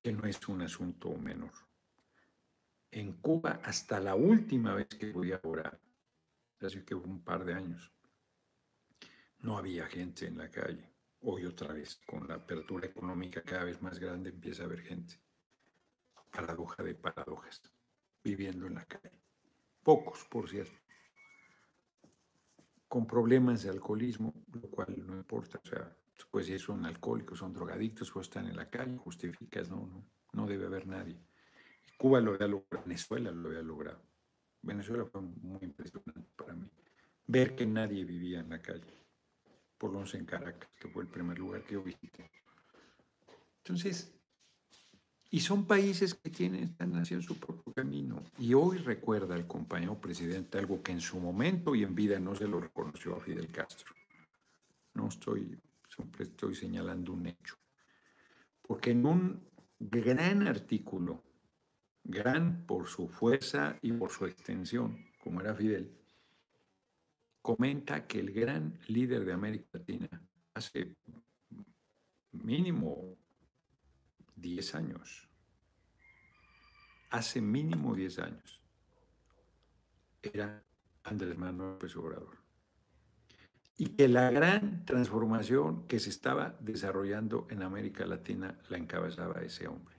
[0.00, 1.63] que no es un asunto menor.
[2.94, 5.80] En Cuba, hasta la última vez que voy a orar,
[6.60, 7.92] así que un par de años,
[9.40, 10.94] no había gente en la calle.
[11.22, 15.20] Hoy otra vez, con la apertura económica cada vez más grande, empieza a haber gente.
[16.30, 17.60] Paradoja de paradojas,
[18.22, 19.24] viviendo en la calle
[19.82, 20.78] pocos, por cierto,
[22.88, 25.96] con problemas de alcoholismo, lo cual no importa, o sea,
[26.30, 30.46] pues si son alcohólicos, son drogadictos o están en la calle, justificas, no, no, no
[30.46, 31.20] debe haber nadie.
[31.96, 34.02] Cuba lo había logrado, Venezuela lo había logrado.
[34.62, 36.68] Venezuela fue muy impresionante para mí.
[37.26, 39.06] Ver que nadie vivía en la calle,
[39.78, 42.30] por lo menos en Caracas, que fue el primer lugar que yo visité.
[43.58, 44.14] Entonces,
[45.30, 48.22] y son países que tienen, están haciendo su propio camino.
[48.38, 52.36] Y hoy recuerda el compañero presidente algo que en su momento y en vida no
[52.36, 53.92] se lo reconoció a Fidel Castro.
[54.94, 57.56] No estoy, siempre estoy señalando un hecho.
[58.62, 61.24] Porque en un gran artículo,
[62.04, 65.90] gran por su fuerza y por su extensión, como era Fidel,
[67.42, 70.08] comenta que el gran líder de América Latina
[70.54, 70.96] hace
[72.32, 73.16] mínimo
[74.36, 75.28] 10 años.
[77.10, 78.60] Hace mínimo 10 años.
[80.22, 80.62] Era
[81.04, 82.38] Andrés Manuel López Obrador.
[83.76, 89.66] Y que la gran transformación que se estaba desarrollando en América Latina la encabezaba ese
[89.66, 89.94] hombre.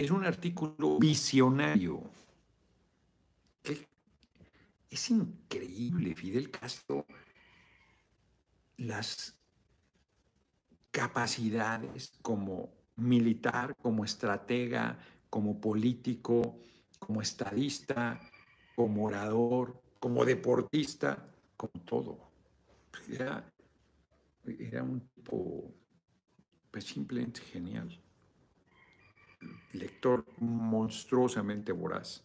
[0.00, 2.00] Es un artículo visionario.
[4.88, 7.04] Es increíble, Fidel Castro,
[8.78, 9.38] las
[10.90, 16.58] capacidades como militar, como estratega, como político,
[16.98, 18.18] como estadista,
[18.74, 22.30] como orador, como deportista, como todo.
[23.06, 23.44] Era,
[24.46, 25.74] era un tipo
[26.70, 28.00] pues, simplemente genial.
[29.72, 32.24] Lector monstruosamente voraz.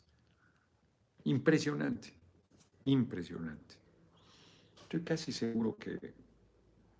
[1.23, 2.13] Impresionante,
[2.85, 3.75] impresionante.
[4.81, 6.13] Estoy casi seguro que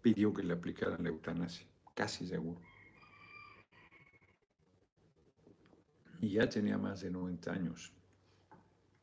[0.02, 2.60] pidió que le aplicaran la eutanasia, casi seguro.
[6.22, 7.94] Y ya tenía más de 90 años.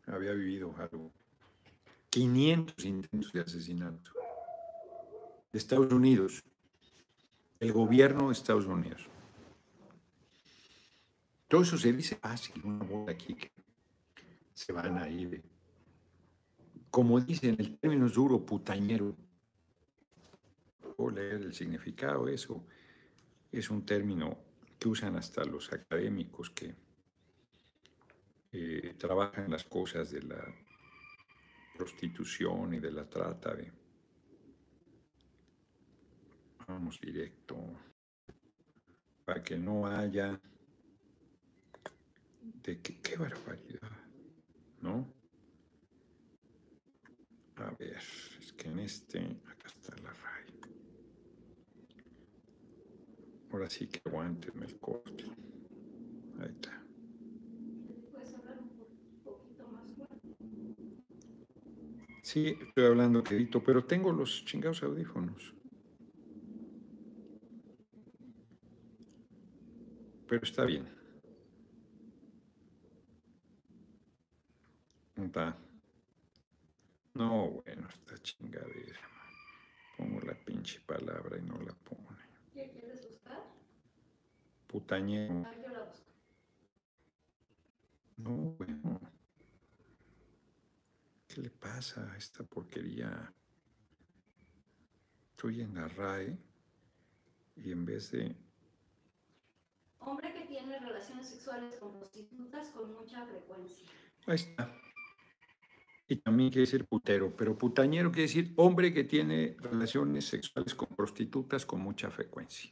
[0.06, 1.12] Había vivido algo.
[2.10, 4.10] 500 intentos de asesinato.
[5.52, 6.42] Estados Unidos.
[7.60, 9.08] El gobierno de Estados Unidos.
[11.52, 13.52] Todo eso se dice fácil, una bola aquí que
[14.54, 15.44] se van a ir.
[16.90, 19.14] Como dicen, el término es duro, putañero.
[20.96, 22.64] O leer el significado, eso
[23.50, 24.38] es un término
[24.78, 26.74] que usan hasta los académicos que
[28.52, 30.42] eh, trabajan las cosas de la
[31.76, 33.54] prostitución y de la trata.
[36.66, 37.58] Vamos directo,
[39.26, 40.40] para que no haya...
[42.42, 43.90] De qué, qué barbaridad,
[44.80, 45.14] ¿no?
[47.56, 47.96] A ver,
[48.40, 50.54] es que en este, acá está la RAI.
[53.50, 55.24] Ahora sí que aguanten el corte.
[56.40, 56.82] Ahí está.
[62.22, 65.54] Sí, estoy hablando quedito, pero tengo los chingados audífonos.
[70.26, 71.01] Pero está bien.
[75.16, 75.56] Está.
[77.14, 79.00] No, bueno, está chingadera.
[79.96, 82.22] Pongo la pinche palabra y no la pone.
[82.52, 83.42] ¿Qué quieres buscar?
[84.66, 85.44] Putañero.
[85.46, 86.10] Ah, yo la busco.
[88.16, 89.00] No, bueno.
[91.28, 93.32] ¿Qué le pasa a esta porquería?
[95.30, 96.38] Estoy en la RAE
[97.56, 98.36] y en vez de...
[99.98, 103.86] Hombre que tiene relaciones sexuales con prostitutas con mucha frecuencia.
[104.26, 104.81] Ahí está.
[106.12, 110.88] Y también quiere decir putero, pero putañero quiere decir hombre que tiene relaciones sexuales con
[110.88, 112.70] prostitutas con mucha frecuencia.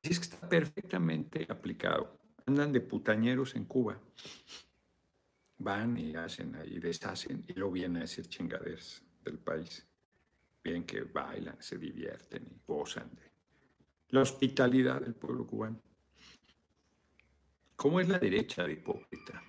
[0.00, 2.16] Así es que está perfectamente aplicado.
[2.46, 4.00] Andan de putañeros en Cuba
[5.58, 9.84] van y hacen ahí, deshacen y luego vienen a decir chingaderas del país.
[10.62, 13.32] Bien que bailan, se divierten y gozan de
[14.10, 15.82] la hospitalidad del pueblo cubano.
[17.74, 19.42] ¿Cómo es la derecha de hipócrita?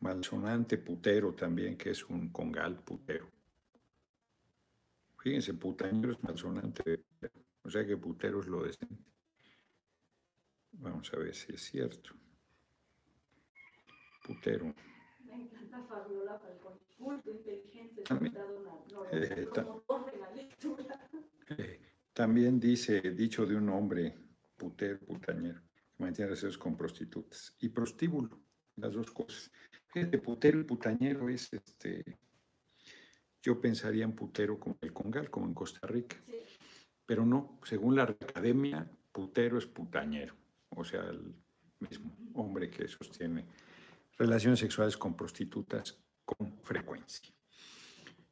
[0.00, 3.30] Malsonante putero también, que es un congal putero.
[5.18, 7.04] Fíjense, putañero es malsonante,
[7.62, 9.04] o sea que putero es lo decente.
[10.72, 12.14] Vamos a ver si es cierto
[14.28, 14.74] putero.
[15.24, 18.36] Me encanta Fabiola Falcón, culto, inteligente, También,
[19.10, 19.48] eh.
[21.50, 21.80] Eh,
[22.12, 24.14] también dice, dicho de un hombre,
[24.56, 25.62] putero, putañero,
[25.96, 27.56] que mantiene relaciones con prostitutas.
[27.60, 28.38] Y prostíbulo,
[28.76, 29.50] las dos cosas.
[29.88, 32.18] Fíjate, putero y putañero es este.
[33.42, 36.16] Yo pensaría en putero como el Congal, como en Costa Rica.
[36.26, 36.42] Sí.
[37.06, 40.34] Pero no, según la academia, putero es putañero.
[40.70, 41.34] O sea, el
[41.80, 43.46] mismo hombre que sostiene
[44.18, 47.32] relaciones sexuales con prostitutas con frecuencia.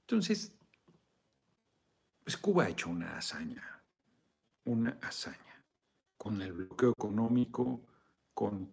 [0.03, 0.53] Entonces,
[2.23, 3.83] pues Cuba ha hecho una hazaña,
[4.65, 5.65] una hazaña,
[6.19, 7.87] con el bloqueo económico,
[8.35, 8.71] con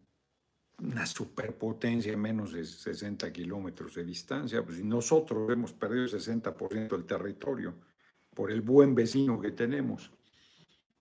[0.83, 7.05] una superpotencia menos de 60 kilómetros de distancia, pues nosotros hemos perdido el 60% del
[7.05, 7.75] territorio
[8.33, 10.11] por el buen vecino que tenemos.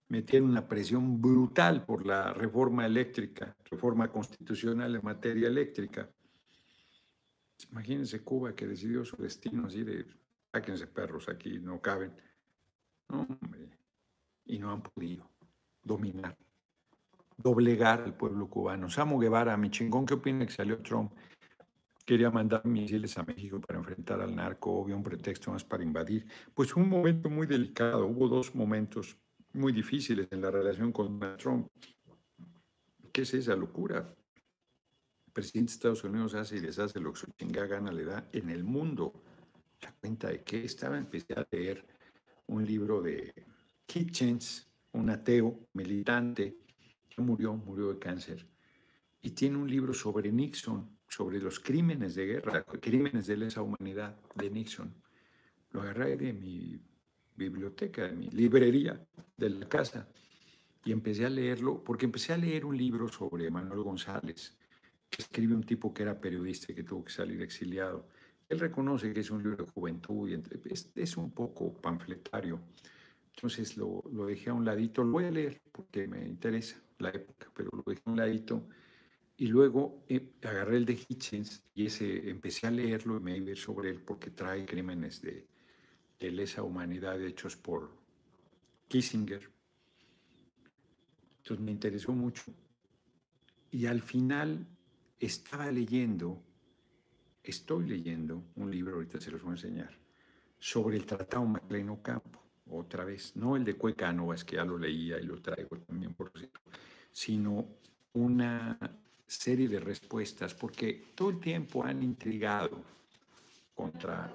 [0.08, 6.08] Metieron una presión brutal por la reforma eléctrica, reforma constitucional en materia eléctrica.
[7.70, 10.06] Imagínense Cuba que decidió su destino así de,
[10.52, 12.12] sáquense perros aquí, no caben.
[14.44, 15.30] Y no han podido
[15.82, 16.36] dominar,
[17.36, 18.88] doblegar al pueblo cubano.
[18.88, 21.12] Samo Guevara, mi chingón, ¿qué opina que salió Trump?
[22.04, 26.26] Quería mandar misiles a México para enfrentar al narco, obvio, un pretexto más para invadir.
[26.52, 29.16] Pues un momento muy delicado, hubo dos momentos
[29.52, 31.68] muy difíciles en la relación con Trump.
[33.12, 34.14] ¿qué es esa locura?
[35.26, 38.28] El presidente de Estados Unidos hace y deshace lo que su chingada gana le da
[38.32, 39.12] en el mundo.
[39.82, 41.84] La cuenta de que estaba, empecé a leer
[42.46, 43.32] un libro de
[43.86, 46.56] Kitchens, un ateo militante,
[47.20, 48.46] murió, murió de cáncer,
[49.22, 54.18] y tiene un libro sobre Nixon, sobre los crímenes de guerra, crímenes de lesa humanidad
[54.34, 54.92] de Nixon.
[55.70, 56.80] Lo agarré de mi
[57.36, 59.00] biblioteca, de mi librería
[59.36, 60.08] de la casa,
[60.84, 64.58] y empecé a leerlo, porque empecé a leer un libro sobre Manuel González,
[65.08, 68.08] que escribe un tipo que era periodista y que tuvo que salir exiliado.
[68.48, 70.42] Él reconoce que es un libro de juventud y
[70.96, 72.60] es, un poco panfletario.
[73.34, 77.10] Entonces lo, lo, dejé a un ladito, lo voy a leer porque me interesa la
[77.10, 78.68] época, pero lo dejé a un ladito.
[79.36, 83.48] Y luego eh, agarré el de Hitchens y ese, empecé a leerlo y me iba
[83.48, 85.46] a ir sobre él porque trae crímenes de,
[86.20, 87.90] de lesa humanidad hechos por
[88.88, 89.50] Kissinger.
[91.38, 92.44] Entonces me interesó mucho.
[93.70, 94.66] Y al final
[95.18, 96.42] estaba leyendo,
[97.42, 99.98] estoy leyendo un libro, ahorita se los voy a enseñar,
[100.58, 103.76] sobre el Tratado MacLean Ocampo, otra vez, no el de
[104.34, 106.60] es que ya lo leía y lo traigo también por cierto,
[107.12, 107.66] sino
[108.14, 108.78] una
[109.26, 112.82] serie de respuestas, porque todo el tiempo han intrigado
[113.74, 114.30] contra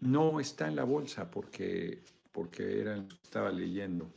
[0.00, 4.10] no está en la bolsa porque, porque era, estaba leyendo.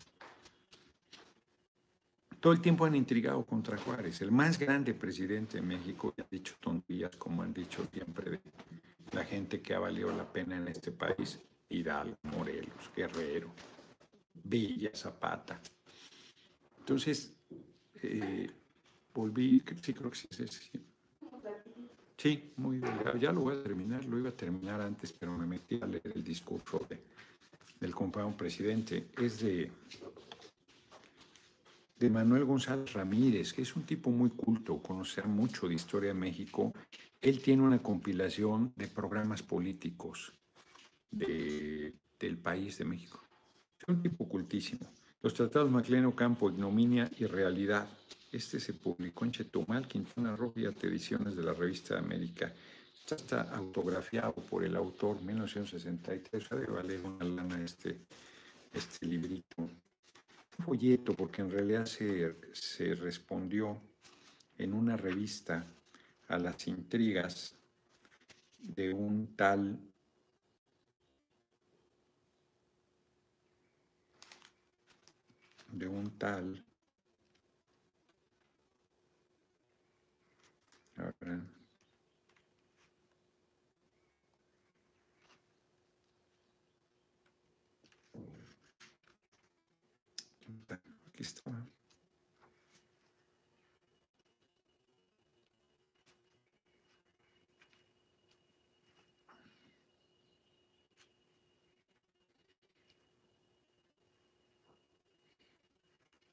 [2.39, 6.27] Todo el tiempo han intrigado contra Juárez, el más grande presidente de México, y han
[6.31, 8.41] dicho tonterías como han dicho siempre de
[9.11, 13.51] la gente que ha valido la pena en este país, Hidalgo, Morelos, Guerrero,
[14.33, 15.59] Villa, Zapata.
[16.79, 17.33] Entonces,
[18.03, 18.49] eh,
[19.13, 20.71] volví, sí creo que sí es ese,
[22.17, 23.17] Sí, muy delegado.
[23.17, 26.12] Ya lo voy a terminar, lo iba a terminar antes, pero me metí a leer
[26.13, 26.85] el discurso
[27.79, 29.07] del compañero presidente.
[29.17, 29.71] Es de,
[31.97, 36.19] de Manuel González Ramírez, que es un tipo muy culto, conocer mucho de historia de
[36.19, 36.73] México.
[37.21, 40.33] Él tiene una compilación de programas políticos
[41.12, 43.21] de, del país de México.
[43.79, 44.85] Es un tipo cultísimo.
[45.21, 47.88] Los tratados Macleno Campo, Ignominia y Realidad
[48.32, 52.53] este se publicó en Chetumal, Quintana Roo y ediciones de la Revista de América.
[53.10, 56.45] está autografiado por el autor 1963.
[56.45, 57.97] O sea, debe valer una lana este,
[58.71, 59.63] este librito.
[59.63, 63.82] Un folleto, porque en realidad se, se respondió
[64.58, 65.65] en una revista
[66.27, 67.55] a las intrigas
[68.60, 69.79] de un tal
[75.71, 76.65] de un tal
[91.19, 91.78] Aquí está.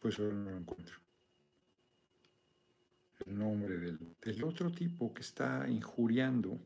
[0.06, 1.00] Pues ahora no lo encuentro
[3.26, 6.60] el nombre del, otro tipo que está injuriando.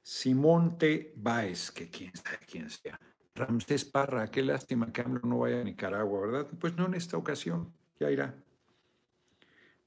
[0.00, 3.00] Simonte Báez, que quién sabe quién sea.
[3.34, 6.46] Ramsés Parra, qué lástima que AMLO no vaya a Nicaragua, ¿verdad?
[6.56, 8.32] Pues no en esta ocasión, ya irá.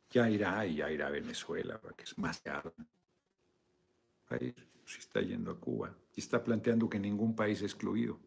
[0.09, 2.73] Ya irá y ya irá a Venezuela, que es más caro.
[4.29, 5.95] Va a ir, si está yendo a Cuba.
[6.13, 8.19] Y está planteando que ningún país excluido.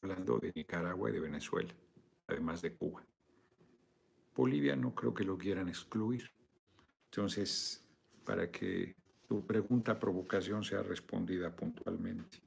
[0.00, 1.74] hablando de Nicaragua y de Venezuela,
[2.26, 3.04] además de Cuba.
[4.34, 6.30] Bolivia no creo que lo quieran excluir.
[7.10, 7.86] Entonces,
[8.24, 8.94] para que
[9.26, 12.38] tu pregunta provocación sea respondida puntualmente.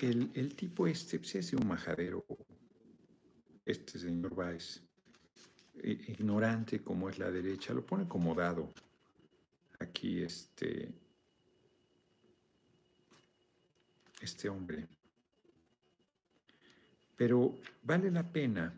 [0.00, 2.24] El, tipo este pues, es un majadero,
[3.64, 4.82] este señor Báez,
[5.82, 8.72] ignorante como es la derecha, lo pone como dado.
[9.80, 10.92] Aquí este,
[14.20, 14.86] este hombre.
[17.18, 18.72] Pero vale la pena,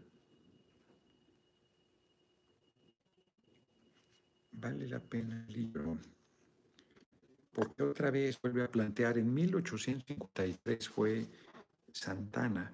[4.53, 5.99] vale la pena el libro,
[7.53, 11.26] porque otra vez vuelve a plantear, en 1853 fue
[11.93, 12.72] Santana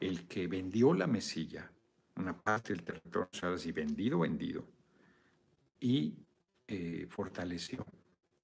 [0.00, 1.70] el que vendió la mesilla,
[2.16, 4.66] una parte del territorio y vendido, vendido,
[5.78, 6.16] y
[6.66, 7.86] eh, fortaleció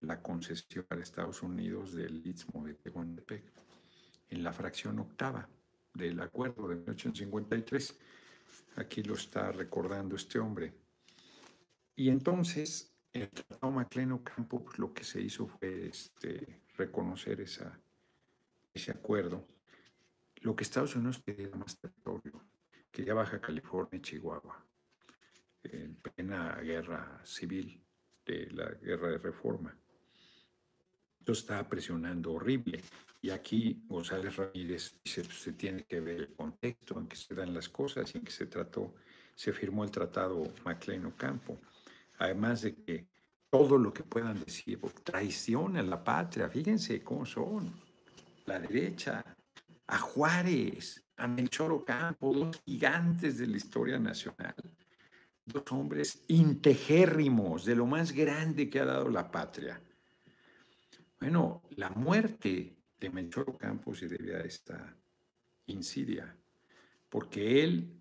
[0.02, 3.42] la concesión para Estados Unidos del Istmo de Tehuantepec
[4.30, 5.48] en la fracción octava
[5.94, 7.98] del acuerdo de 1853.
[8.76, 10.72] Aquí lo está recordando este hombre.
[11.94, 17.78] Y entonces, el Tratado Macleno Campo, pues, lo que se hizo fue este, reconocer esa,
[18.72, 19.46] ese acuerdo.
[20.40, 22.42] Lo que Estados Unidos quería más territorio.
[22.90, 24.66] que ya Baja California y Chihuahua,
[25.62, 27.82] en plena guerra civil
[28.26, 29.74] de la guerra de reforma.
[31.18, 32.82] Esto está presionando horrible.
[33.24, 37.34] Y aquí González Ramírez dice, pues, se tiene que ver el contexto en que se
[37.34, 38.94] dan las cosas y en que se trató,
[39.36, 41.60] se firmó el tratado MacLean Ocampo.
[42.18, 43.06] Además de que
[43.48, 47.72] todo lo que puedan decir, traición a la patria, fíjense cómo son,
[48.46, 49.24] la derecha,
[49.86, 54.56] a Juárez, a Melchor Ocampo, dos gigantes de la historia nacional,
[55.46, 59.80] dos hombres integérrimos de lo más grande que ha dado la patria
[61.22, 64.96] bueno, la muerte de Melchor Ocampo se debe a esta
[65.66, 66.36] insidia,
[67.08, 68.00] porque él,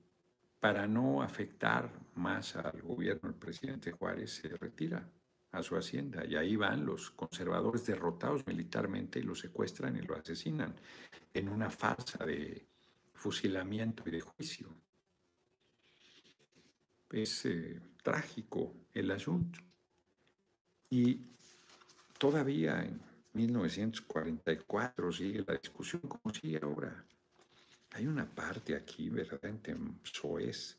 [0.60, 5.10] para no afectar más al gobierno del presidente Juárez, se retira
[5.54, 10.16] a su hacienda y ahí van los conservadores derrotados militarmente y lo secuestran y lo
[10.16, 10.76] asesinan
[11.34, 12.68] en una farsa de
[13.14, 14.70] fusilamiento y de juicio.
[17.10, 19.60] Es eh, trágico el asunto.
[20.89, 21.22] Y
[22.18, 27.06] todavía en 1944 sigue la discusión como sigue ahora.
[27.92, 30.78] Hay una parte aquí verdaderamente soez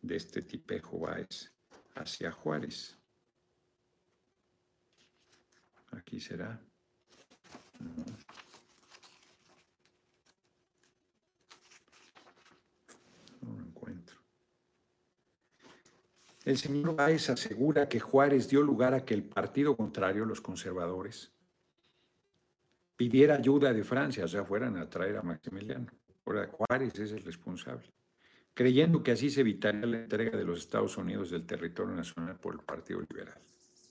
[0.00, 1.52] de este tipejo Báez
[1.94, 2.98] hacia Juárez.
[5.92, 6.60] Aquí será.
[7.80, 8.04] No.
[13.42, 14.18] no lo encuentro.
[16.44, 21.31] El señor Báez asegura que Juárez dio lugar a que el partido contrario, los conservadores,
[22.96, 25.86] pidiera ayuda de Francia, o sea, fueran a traer a Maximiliano.
[26.24, 27.90] Ahora Juárez es el responsable,
[28.54, 32.54] creyendo que así se evitaría la entrega de los Estados Unidos del territorio nacional por
[32.54, 33.38] el Partido Liberal.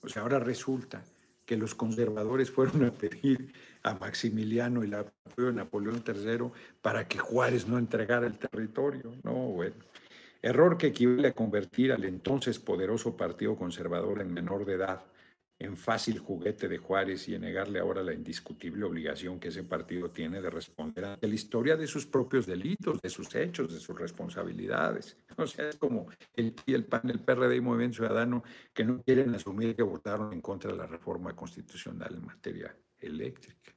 [0.02, 1.04] O sea, ahora resulta
[1.44, 6.50] que los conservadores fueron a pedir a Maximiliano y el apoyo de Napoleón III
[6.80, 9.14] para que Juárez no entregara el territorio.
[9.22, 9.76] No, bueno.
[10.40, 15.04] Error que equivale a convertir al entonces poderoso Partido Conservador en menor de edad
[15.62, 20.10] en fácil juguete de Juárez y en negarle ahora la indiscutible obligación que ese partido
[20.10, 23.98] tiene de responder ante la historia de sus propios delitos, de sus hechos, de sus
[23.98, 25.16] responsabilidades.
[25.38, 29.34] O sea, es como el el PAN, el PRD y Movimiento Ciudadano que no quieren
[29.34, 33.72] asumir que votaron en contra de la reforma constitucional en materia eléctrica.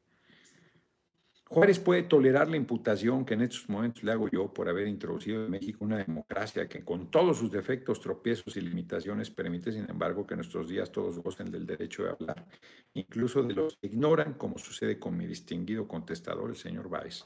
[1.55, 5.45] Juárez puede tolerar la imputación que en estos momentos le hago yo por haber introducido
[5.45, 10.27] en México una democracia que con todos sus defectos, tropiezos y limitaciones permite, sin embargo,
[10.27, 12.45] que nuestros días todos gocen del derecho de hablar,
[12.93, 17.23] incluso de los que ignoran, como sucede con mi distinguido contestador, el señor Báez,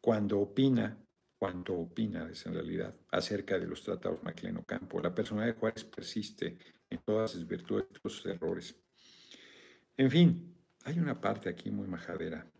[0.00, 0.96] cuando opina,
[1.38, 5.02] cuando opina, es en realidad, acerca de los tratados Macleno Campo.
[5.02, 6.56] La personalidad de Juárez persiste
[6.88, 8.74] en todas sus virtudes y sus errores.
[9.98, 12.50] En fin, hay una parte aquí muy majadera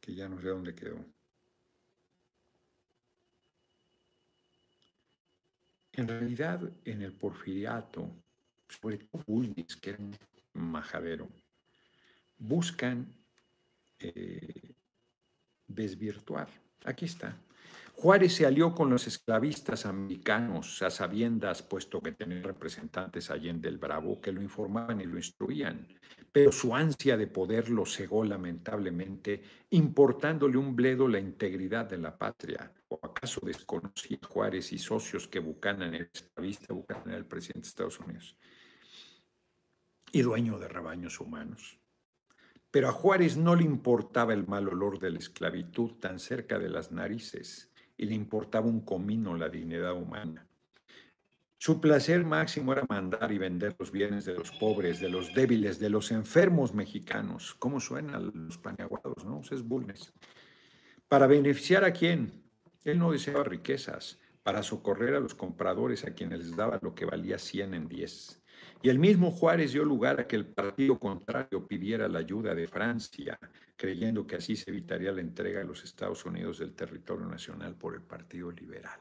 [0.00, 1.04] que ya no sé dónde quedó.
[5.92, 8.10] En realidad, en el porfiriato,
[8.68, 10.16] sobre todo Bulnes, que era un
[10.54, 11.28] majadero,
[12.38, 13.12] buscan
[13.98, 14.74] eh,
[15.66, 16.48] desvirtuar.
[16.84, 17.36] Aquí está.
[18.00, 23.60] Juárez se alió con los esclavistas americanos a sabiendas, puesto que tenían representantes allí en
[23.60, 25.86] Del Bravo que lo informaban y lo instruían
[26.32, 32.16] pero su ansia de poder lo cegó lamentablemente, importándole un bledo la integridad de la
[32.16, 32.72] patria.
[32.88, 37.68] ¿O acaso desconocía Juárez y socios que Buchanan era esclavista, Buchanan era el presidente de
[37.68, 38.36] Estados Unidos
[40.12, 41.78] y dueño de rebaños humanos?
[42.70, 46.68] Pero a Juárez no le importaba el mal olor de la esclavitud tan cerca de
[46.68, 47.69] las narices
[48.00, 50.46] y le importaba un comino la dignidad humana.
[51.58, 55.78] Su placer máximo era mandar y vender los bienes de los pobres, de los débiles,
[55.78, 57.54] de los enfermos mexicanos.
[57.58, 59.42] ¿Cómo suenan los paneaguados, no?
[59.50, 60.14] Es Bulnes.
[61.08, 62.42] ¿Para beneficiar a quién?
[62.84, 67.04] Él no deseaba riquezas, para socorrer a los compradores a quienes les daba lo que
[67.04, 68.39] valía 100 en 10.
[68.82, 72.66] Y el mismo Juárez dio lugar a que el partido contrario pidiera la ayuda de
[72.66, 73.38] Francia,
[73.76, 77.94] creyendo que así se evitaría la entrega de los Estados Unidos del territorio nacional por
[77.94, 79.00] el Partido Liberal.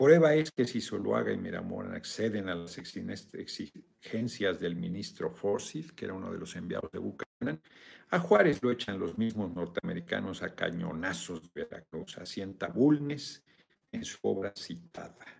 [0.00, 6.06] Prueba es que si Zuluaga y Miramón acceden a las exigencias del ministro Forsyth, que
[6.06, 7.60] era uno de los enviados de Buchanan,
[8.08, 13.44] a Juárez lo echan los mismos norteamericanos a cañonazos de Veracruz, asienta Bulnes
[13.92, 15.39] en su obra citada.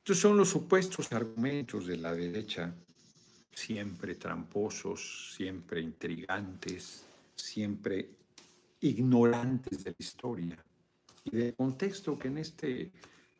[0.00, 2.74] Estos son los supuestos argumentos de la derecha,
[3.52, 7.04] siempre tramposos, siempre intrigantes,
[7.36, 8.08] siempre
[8.80, 10.64] ignorantes de la historia
[11.24, 12.90] y de contexto que en este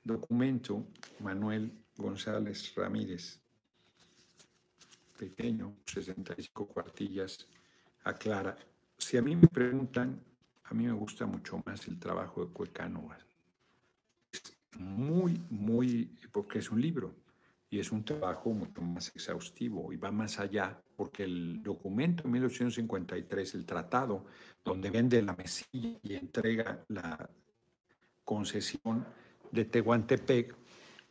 [0.05, 0.87] documento
[1.21, 3.41] Manuel González Ramírez,
[5.19, 7.49] pequeño, 65 cuartillas,
[8.05, 8.57] aclara,
[8.99, 10.23] si a mí me preguntan
[10.71, 13.09] a mí me gusta mucho más el trabajo de Cuecano.
[14.79, 17.15] Muy, muy, porque es un libro
[17.69, 22.31] y es un trabajo mucho más exhaustivo y va más allá, porque el documento de
[22.31, 24.27] 1853, el tratado,
[24.65, 27.31] donde vende la mesilla y entrega la
[28.25, 29.07] concesión
[29.53, 30.57] de Tehuantepec,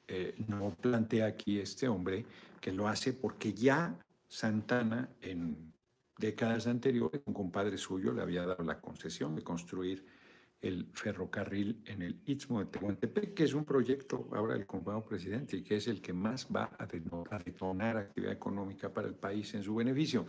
[0.07, 2.26] eh, no plantea aquí este hombre
[2.60, 3.97] que lo hace porque ya
[4.28, 5.74] Santana en
[6.18, 10.05] décadas anteriores, un compadre suyo le había dado la concesión de construir
[10.62, 15.57] el ferrocarril en el Istmo de Tehuantepec, que es un proyecto ahora del compañero presidente
[15.57, 19.64] y que es el que más va a detonar actividad económica para el país en
[19.64, 20.26] su beneficio.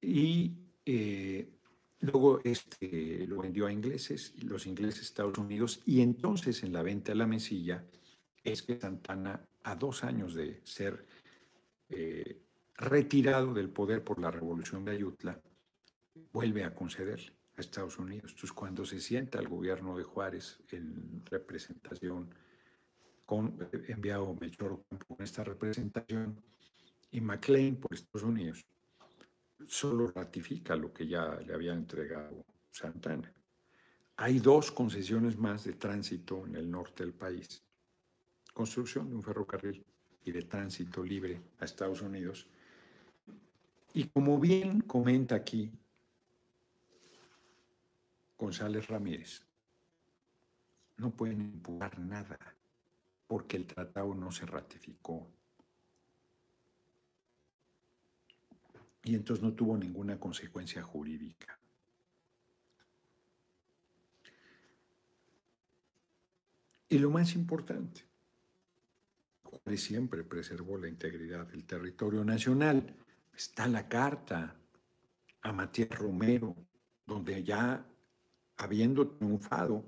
[0.00, 1.46] Y eh,
[2.00, 7.12] luego este, lo vendió a ingleses, los ingleses Estados Unidos, y entonces en la venta
[7.12, 7.84] de la mesilla
[8.42, 11.04] es que Santana, a dos años de ser
[11.90, 12.40] eh,
[12.76, 15.38] retirado del poder por la revolución de Ayutla,
[16.32, 18.30] vuelve a concederle a Estados Unidos.
[18.30, 22.34] Entonces, cuando se sienta el gobierno de Juárez en representación,
[23.26, 26.40] con enviado Melchor con esta representación,
[27.10, 28.64] y McLean por Estados Unidos,
[29.66, 33.32] solo ratifica lo que ya le había entregado Santana.
[34.16, 37.62] Hay dos concesiones más de tránsito en el norte del país.
[38.52, 39.84] Construcción de un ferrocarril
[40.24, 42.46] y de tránsito libre a Estados Unidos.
[43.94, 45.70] Y como bien comenta aquí
[48.38, 49.42] González Ramírez,
[50.96, 52.38] no pueden empujar nada
[53.26, 55.28] porque el tratado no se ratificó.
[59.02, 61.58] Y entonces no tuvo ninguna consecuencia jurídica.
[66.90, 68.02] Y lo más importante,
[69.42, 72.96] Juárez siempre preservó la integridad del territorio nacional.
[73.34, 74.56] Está la carta
[75.42, 76.56] a Matías Romero,
[77.06, 77.86] donde ya
[78.58, 79.84] habiendo triunfado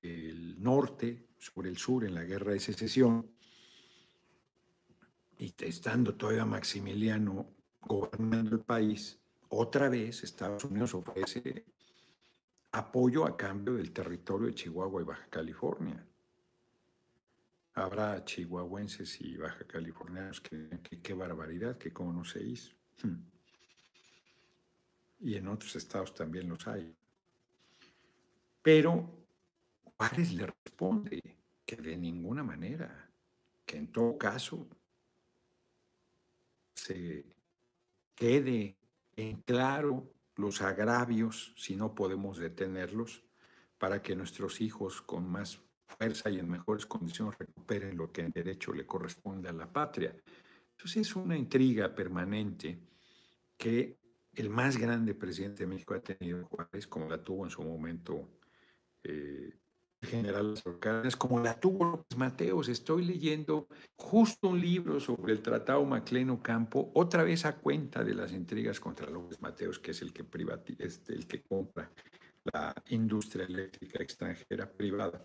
[0.00, 3.28] el norte sobre el sur en la guerra de secesión,
[5.38, 11.64] y estando todavía Maximiliano gobernando el país, otra vez Estados Unidos ofrece
[12.72, 16.06] apoyo a cambio del territorio de Chihuahua y Baja California.
[17.74, 20.68] Habrá chihuahuenses y baja californianos que,
[21.02, 22.74] qué barbaridad, que cómo no se hizo.
[23.02, 23.31] Hmm
[25.22, 26.94] y en otros estados también los hay.
[28.60, 29.08] Pero
[29.96, 31.20] Juárez le responde
[31.64, 33.10] que de ninguna manera,
[33.64, 34.68] que en todo caso
[36.74, 37.24] se
[38.14, 38.76] quede
[39.16, 43.22] en claro los agravios, si no podemos detenerlos,
[43.78, 48.32] para que nuestros hijos con más fuerza y en mejores condiciones recuperen lo que en
[48.32, 50.16] derecho le corresponde a la patria.
[50.72, 52.80] Entonces es una intriga permanente
[53.56, 54.01] que
[54.34, 58.28] el más grande presidente de México ha tenido Juárez, como la tuvo en su momento
[59.04, 59.52] eh,
[60.00, 62.68] el general Cárdenas, como la tuvo López Mateos.
[62.68, 68.14] Estoy leyendo justo un libro sobre el Tratado Macleno Campo, otra vez a cuenta de
[68.14, 70.26] las intrigas contra López Mateos, que es el que,
[70.78, 71.92] es el que compra
[72.52, 75.24] la industria eléctrica extranjera privada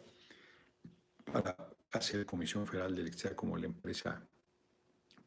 [1.25, 1.55] para
[1.91, 4.27] hacer Comisión Federal de Electricidad como la empresa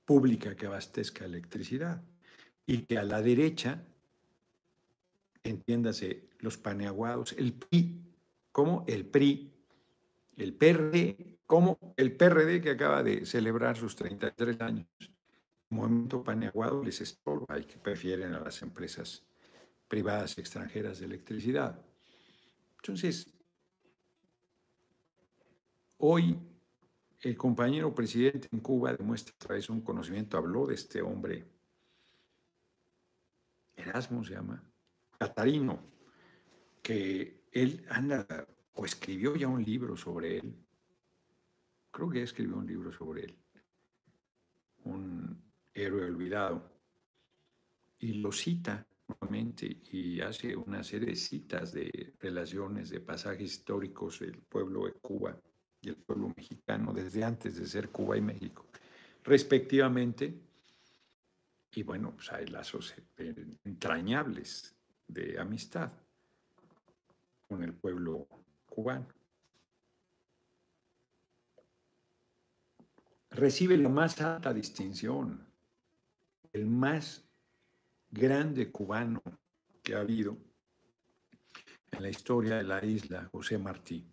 [0.05, 2.03] pública que abastezca electricidad
[2.67, 3.85] y que a la derecha,
[5.43, 8.01] entiéndase, los paneaguados, el PRI,
[8.53, 9.53] como el PRI,
[10.37, 14.87] el PRD, como el PRD que acaba de celebrar sus 33 años.
[15.01, 19.23] El movimiento paneaguado les estorba y que prefieren a las empresas
[19.89, 21.85] privadas extranjeras de electricidad.
[22.77, 23.33] Entonces,
[25.99, 26.39] hoy
[27.21, 31.45] el compañero presidente en Cuba demuestra a través de un conocimiento, habló de este hombre
[33.81, 34.63] Erasmo se llama,
[35.19, 35.83] Catarino,
[36.83, 38.27] que él anda
[38.75, 40.55] o escribió ya un libro sobre él.
[41.91, 43.39] Creo que escribió un libro sobre él.
[44.85, 46.71] Un héroe olvidado.
[47.99, 54.21] Y lo cita nuevamente y hace una serie de citas de relaciones, de pasajes históricos
[54.21, 55.39] del pueblo de Cuba
[55.83, 58.67] y el pueblo mexicano desde antes de ser Cuba y México,
[59.25, 60.50] respectivamente,
[61.73, 62.95] y bueno, pues hay lazos
[63.65, 64.75] entrañables
[65.07, 65.93] de amistad
[67.49, 68.27] con el pueblo
[68.67, 69.09] cubano.
[73.31, 75.47] Recibe la más alta distinción,
[76.53, 77.25] el más
[78.11, 79.23] grande cubano
[79.83, 80.37] que ha habido
[81.93, 84.05] en la historia de la isla, José Martí.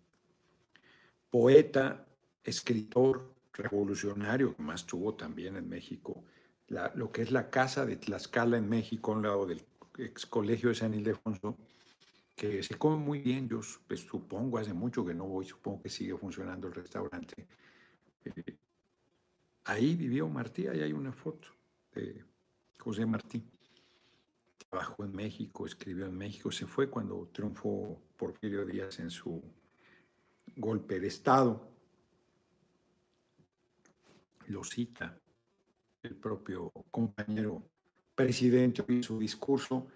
[1.30, 2.06] Poeta,
[2.42, 6.24] escritor, revolucionario, que más tuvo también en México,
[6.68, 9.64] lo que es la casa de Tlaxcala en México, al lado del
[9.96, 11.56] ex colegio de San Ildefonso,
[12.36, 13.48] que se come muy bien.
[13.48, 17.46] Yo pues, supongo, hace mucho que no voy, supongo que sigue funcionando el restaurante.
[18.24, 18.56] Eh,
[19.64, 21.48] ahí vivió Martí, ahí hay una foto
[21.94, 22.24] de
[22.78, 23.42] José Martí.
[24.68, 29.42] Trabajó en México, escribió en México, se fue cuando triunfó Porfirio Díaz en su
[30.56, 31.72] golpe de Estado.
[34.48, 35.18] Lo cita
[36.02, 37.70] el propio compañero
[38.14, 39.88] presidente en su discurso.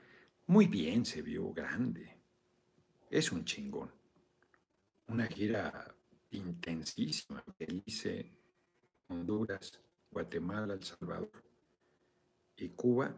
[0.46, 2.22] Muy bien, se vio grande
[3.12, 3.92] es un chingón.
[5.08, 5.94] Una gira
[6.30, 7.44] intensísima.
[7.58, 8.32] Belice,
[9.08, 9.78] Honduras,
[10.10, 11.44] Guatemala, El Salvador
[12.56, 13.14] y Cuba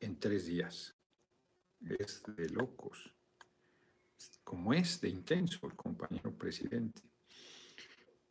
[0.00, 0.96] en tres días.
[1.98, 3.14] Es de locos.
[4.42, 7.00] Como es de intenso el compañero presidente.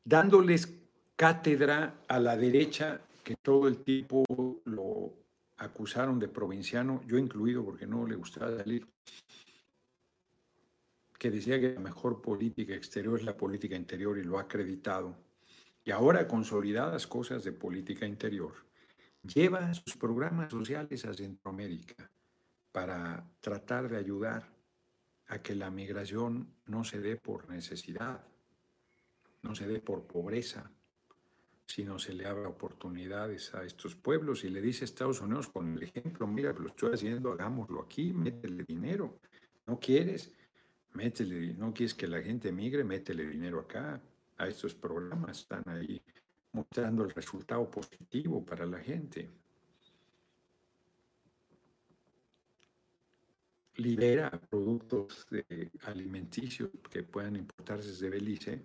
[0.04, 0.78] Dándoles
[1.16, 4.24] cátedra a la derecha que todo el tipo
[4.66, 5.14] lo
[5.58, 8.88] acusaron de provinciano, yo incluido porque no le gustaba salir
[11.20, 15.18] que decía que la mejor política exterior es la política interior y lo ha acreditado,
[15.84, 18.54] y ahora consolidadas cosas de política interior,
[19.22, 22.10] lleva sus programas sociales a Centroamérica
[22.72, 24.48] para tratar de ayudar
[25.28, 28.24] a que la migración no se dé por necesidad,
[29.42, 30.72] no se dé por pobreza,
[31.70, 35.78] sino se le abra oportunidades a estos pueblos y le dice a Estados Unidos con
[35.78, 39.20] el ejemplo, mira, lo estoy haciendo, hagámoslo aquí, métele dinero,
[39.68, 40.34] ¿no quieres?
[40.94, 44.02] métele, no quieres que la gente migre, métele dinero acá,
[44.38, 46.02] a estos programas, están ahí
[46.54, 49.30] mostrando el resultado positivo para la gente.
[53.76, 55.28] Libera productos
[55.84, 58.62] alimenticios que puedan importarse desde Belice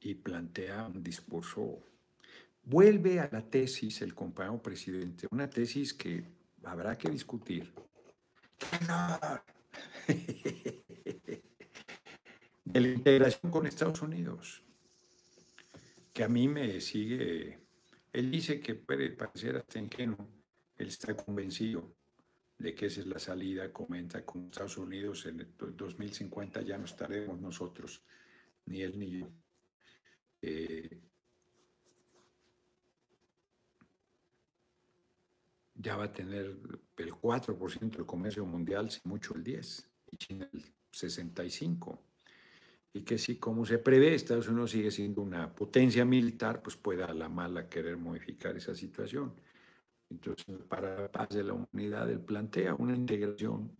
[0.00, 1.91] y plantea un discurso.
[2.64, 6.24] Vuelve a la tesis el compañero presidente, una tesis que
[6.64, 7.72] habrá que discutir.
[12.64, 14.62] de la integración con Estados Unidos,
[16.12, 17.58] que a mí me sigue,
[18.12, 20.28] él dice que puede parecer hasta ingenuo,
[20.76, 21.94] él está convencido
[22.58, 26.84] de que esa es la salida, comenta con Estados Unidos en el 2050 ya no
[26.84, 28.04] estaremos nosotros,
[28.66, 29.28] ni él ni yo.
[30.40, 31.00] Eh,
[35.82, 36.56] ya va a tener
[36.96, 40.62] el 4% del comercio mundial, si mucho el 10%, y China el
[40.92, 41.98] 65%
[42.94, 47.06] y que si como se prevé Estados Unidos sigue siendo una potencia militar, pues pueda
[47.06, 49.34] a la mala querer modificar esa situación.
[50.10, 53.74] Entonces, para la paz de la humanidad, él plantea una integración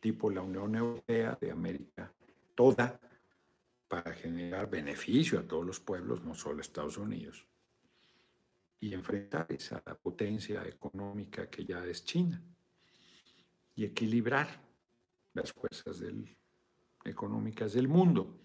[0.00, 2.12] tipo la Unión Europea de América,
[2.54, 3.00] toda,
[3.88, 7.46] para generar beneficio a todos los pueblos, no solo a Estados Unidos,
[8.80, 12.42] y enfrentar esa potencia económica que ya es China,
[13.76, 14.48] y equilibrar
[15.32, 16.02] las fuerzas
[17.04, 18.38] económicas del mundo.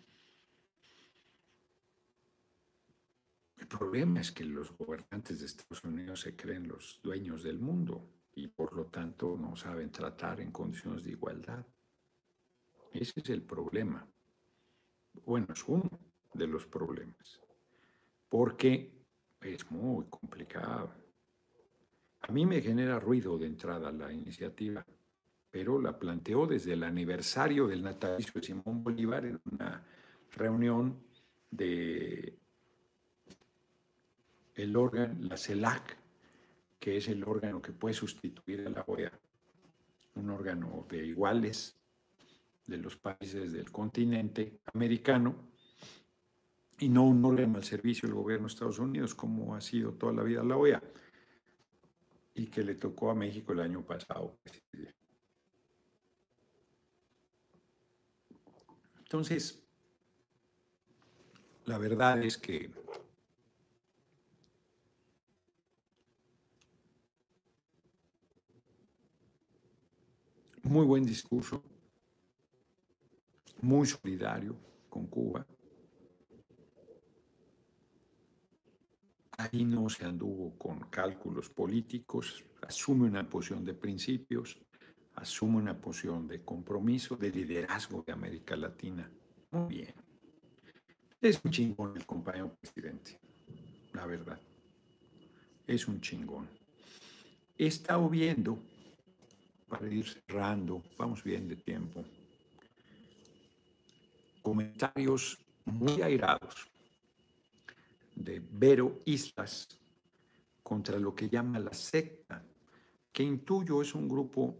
[3.57, 8.09] El problema es que los gobernantes de Estados Unidos se creen los dueños del mundo
[8.33, 11.65] y por lo tanto no saben tratar en condiciones de igualdad.
[12.91, 14.07] Ese es el problema.
[15.25, 15.89] Bueno, es uno
[16.33, 17.41] de los problemas,
[18.29, 18.98] porque
[19.41, 20.91] es muy complicado.
[22.21, 24.85] A mí me genera ruido de entrada la iniciativa,
[25.49, 29.83] pero la planteó desde el aniversario del natalicio de Simón Bolívar en una
[30.31, 31.01] reunión
[31.49, 32.37] de
[34.55, 35.97] el órgano, la CELAC,
[36.79, 39.11] que es el órgano que puede sustituir a la OEA,
[40.15, 41.79] un órgano de iguales
[42.65, 45.49] de los países del continente americano
[46.79, 50.13] y no un órgano al servicio del gobierno de Estados Unidos como ha sido toda
[50.13, 50.81] la vida la OEA
[52.33, 54.37] y que le tocó a México el año pasado.
[58.97, 59.61] Entonces,
[61.65, 62.71] la verdad es que
[70.69, 71.63] Muy buen discurso,
[73.61, 74.55] muy solidario
[74.87, 75.43] con Cuba.
[79.39, 84.59] Ahí no se anduvo con cálculos políticos, asume una posición de principios,
[85.15, 89.09] asume una posición de compromiso, de liderazgo de América Latina.
[89.51, 89.93] Muy bien.
[91.21, 93.17] Es un chingón el compañero presidente,
[93.93, 94.37] la verdad.
[95.65, 96.49] Es un chingón.
[97.57, 98.59] He estado viendo
[99.69, 102.03] para ir cerrando, vamos bien de tiempo,
[104.41, 106.69] comentarios muy airados
[108.19, 109.67] de Vero Islas
[110.61, 112.43] contra lo que llama la secta,
[113.11, 114.55] que intuyo es un grupo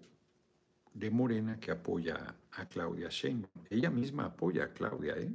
[0.94, 3.66] de Morena que apoya a Claudia Sheinbaum.
[3.70, 5.32] Ella misma apoya a Claudia, ¿eh?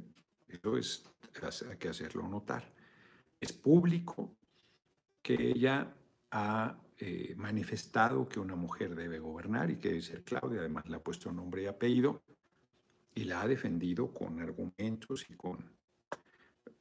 [0.47, 1.03] Eso es,
[1.69, 2.69] hay que hacerlo notar.
[3.39, 4.35] Es público
[5.21, 5.93] que ella
[6.31, 10.97] ha eh, manifestado que una mujer debe gobernar y que debe ser Claudia, además le
[10.97, 12.21] ha puesto nombre y apellido
[13.13, 15.73] y la ha defendido con argumentos y con,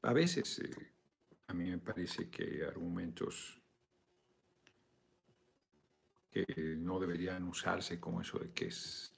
[0.03, 0.94] a veces, eh,
[1.47, 3.61] a mí me parece que argumentos
[6.31, 6.45] que
[6.79, 9.15] no deberían usarse como eso de que es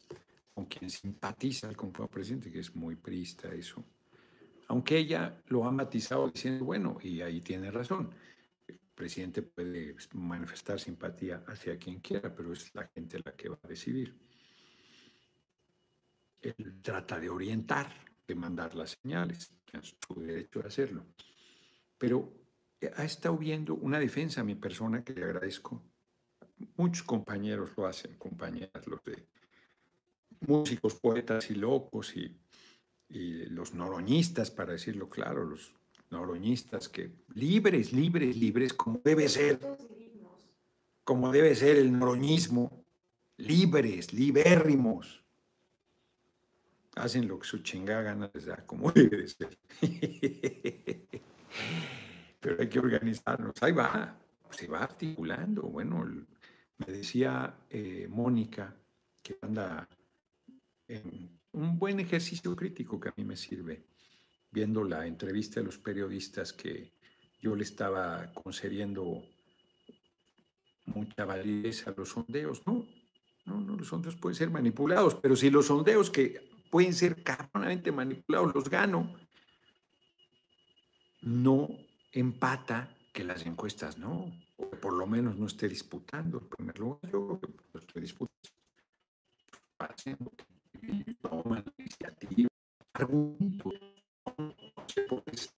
[0.53, 3.85] con quien simpatiza el compañero presidente, que es muy prista eso.
[4.69, 8.11] Aunque ella lo ha matizado diciendo, bueno, y ahí tiene razón,
[8.67, 13.59] el presidente puede manifestar simpatía hacia quien quiera, pero es la gente la que va
[13.63, 14.15] a decidir.
[16.41, 17.93] Él trata de orientar,
[18.27, 21.05] de mandar las señales, es su derecho a hacerlo.
[21.99, 22.33] Pero
[22.97, 25.83] ha estado viendo una defensa a mi persona que le agradezco
[26.77, 29.27] muchos compañeros lo hacen, compañeras, los de
[30.41, 32.37] músicos, poetas y locos y,
[33.09, 35.73] los noroñistas, para decirlo claro, los
[36.11, 39.61] noroñistas que libres, libres, libres, como debe ser,
[41.05, 42.85] como debe ser el noroñismo,
[43.37, 45.23] libres, libérrimos.
[46.97, 49.57] Hacen lo que su chingada gana les da, como debe ser.
[52.41, 53.55] Pero hay que organizarnos.
[53.63, 54.19] Ahí va,
[54.51, 55.63] se va articulando.
[55.63, 58.75] Bueno, me decía eh, Mónica
[59.23, 59.89] que anda
[60.89, 63.85] en un buen ejercicio crítico que a mí me sirve,
[64.51, 66.93] viendo la entrevista de los periodistas que
[67.41, 69.25] yo le estaba concediendo
[70.87, 72.67] mucha validez a los sondeos.
[72.67, 72.87] No,
[73.47, 77.93] no, no, los sondeos pueden ser manipulados, pero si los sondeos que pueden ser cabronamente
[77.93, 79.15] manipulados los gano,
[81.27, 81.69] no
[82.13, 86.39] empata que las encuestas no o por lo menos no esté disputando.
[86.39, 87.41] En primer lugar, yo
[87.75, 88.49] estoy disputando,
[89.79, 90.33] haciendo,
[91.21, 92.49] toman iniciativa,
[92.95, 93.75] argumentos,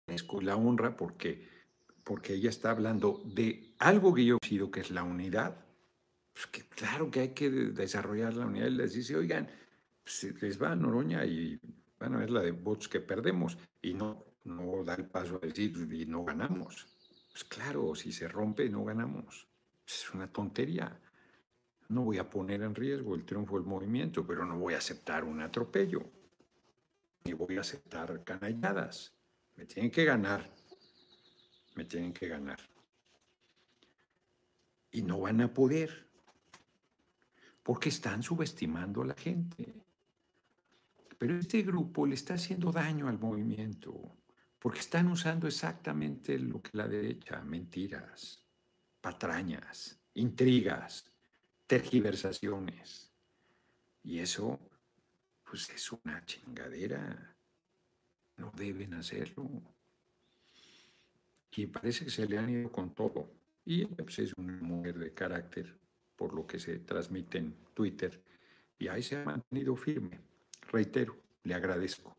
[0.06, 1.46] y la honra porque,
[2.02, 5.66] porque ella está hablando de algo que yo he que es la unidad.
[6.32, 9.48] Pues que claro que hay que desarrollar la unidad y les dice, oigan,
[10.02, 11.60] pues les va a Noroña y
[11.98, 15.46] van a ver la de votos que perdemos y no, no da el paso a
[15.46, 16.86] decir y no ganamos.
[17.30, 19.46] Pues claro, si se rompe no ganamos.
[19.86, 21.00] Es una tontería.
[21.88, 25.24] No voy a poner en riesgo el triunfo del movimiento, pero no voy a aceptar
[25.24, 26.10] un atropello.
[27.24, 29.14] Ni voy a aceptar canalladas.
[29.56, 30.50] Me tienen que ganar.
[31.74, 32.58] Me tienen que ganar.
[34.90, 36.08] Y no van a poder.
[37.62, 39.74] Porque están subestimando a la gente.
[41.18, 44.18] Pero este grupo le está haciendo daño al movimiento
[44.58, 48.44] porque están usando exactamente lo que la derecha, mentiras,
[49.00, 51.12] patrañas, intrigas,
[51.66, 53.12] tergiversaciones.
[54.02, 54.58] Y eso,
[55.48, 57.36] pues es una chingadera.
[58.36, 59.48] No deben hacerlo.
[61.52, 63.32] Y parece que se le han ido con todo.
[63.64, 65.76] Y pues, es una mujer de carácter,
[66.16, 68.22] por lo que se transmite en Twitter.
[68.78, 70.20] Y ahí se ha mantenido firme.
[70.70, 72.17] Reitero, le agradezco.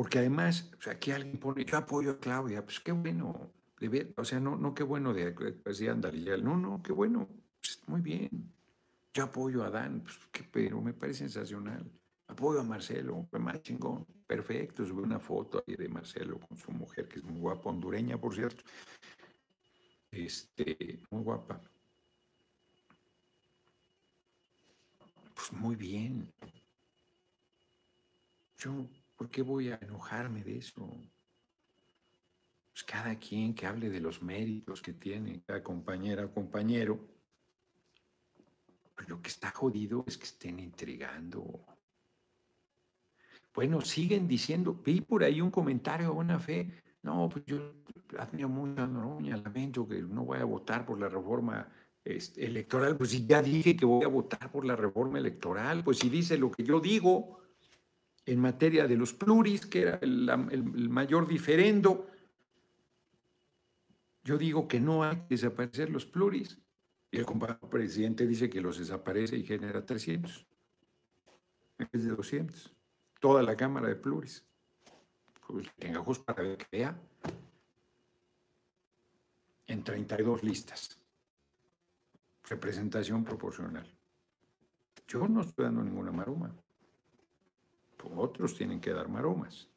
[0.00, 4.40] Porque además, aquí alguien pone, yo apoyo a Claudia, pues qué bueno, de o sea,
[4.40, 5.32] no, no qué bueno de
[5.62, 7.28] decir, ándale, no, no, qué bueno,
[7.60, 8.50] pues, muy bien.
[9.12, 11.84] Yo apoyo a Dan, pues qué pero, me parece sensacional.
[12.28, 16.72] Apoyo a Marcelo, fue más chingón, perfecto, sube una foto ahí de Marcelo con su
[16.72, 18.64] mujer, que es muy guapa, hondureña, por cierto.
[20.10, 21.60] Este, muy guapa.
[25.34, 26.32] Pues muy bien.
[28.56, 28.88] Yo
[29.20, 30.98] ¿Por qué voy a enojarme de eso?
[32.72, 37.06] Pues cada quien que hable de los méritos que tiene cada compañera o compañero.
[38.94, 41.66] Pues lo que está jodido es que estén intrigando.
[43.52, 46.80] Bueno, siguen diciendo, vi por ahí un comentario a buena fe.
[47.02, 47.74] No, pues yo
[48.16, 51.68] admiro mucho a Noroña, lamento que no voy a votar por la reforma
[52.02, 52.96] este, electoral.
[52.96, 56.38] Pues si ya dije que voy a votar por la reforma electoral, pues si dice
[56.38, 57.40] lo que yo digo,
[58.26, 62.08] en materia de los pluris, que era el, mayor diferendo.
[64.22, 66.58] Yo digo que no hay que desaparecer los pluris.
[67.10, 67.26] Y el
[67.68, 70.46] presidente dice que los desaparece y genera 300.
[71.92, 72.72] Es de 200.
[73.18, 74.46] Toda la Cámara de Pluris.
[75.46, 76.96] Pues tenga ojos para ver que vea.
[79.66, 81.00] En 32 listas.
[82.48, 83.86] Representación proporcional.
[85.08, 86.54] Yo no estoy dando ninguna maroma.
[88.08, 89.68] Otros tienen que dar maromas.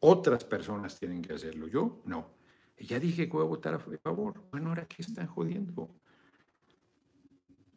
[0.00, 1.68] Otras personas tienen que hacerlo.
[1.68, 2.30] Yo no.
[2.78, 4.42] Ya dije que voy a votar a favor.
[4.50, 5.88] Bueno, ahora qué están jodiendo.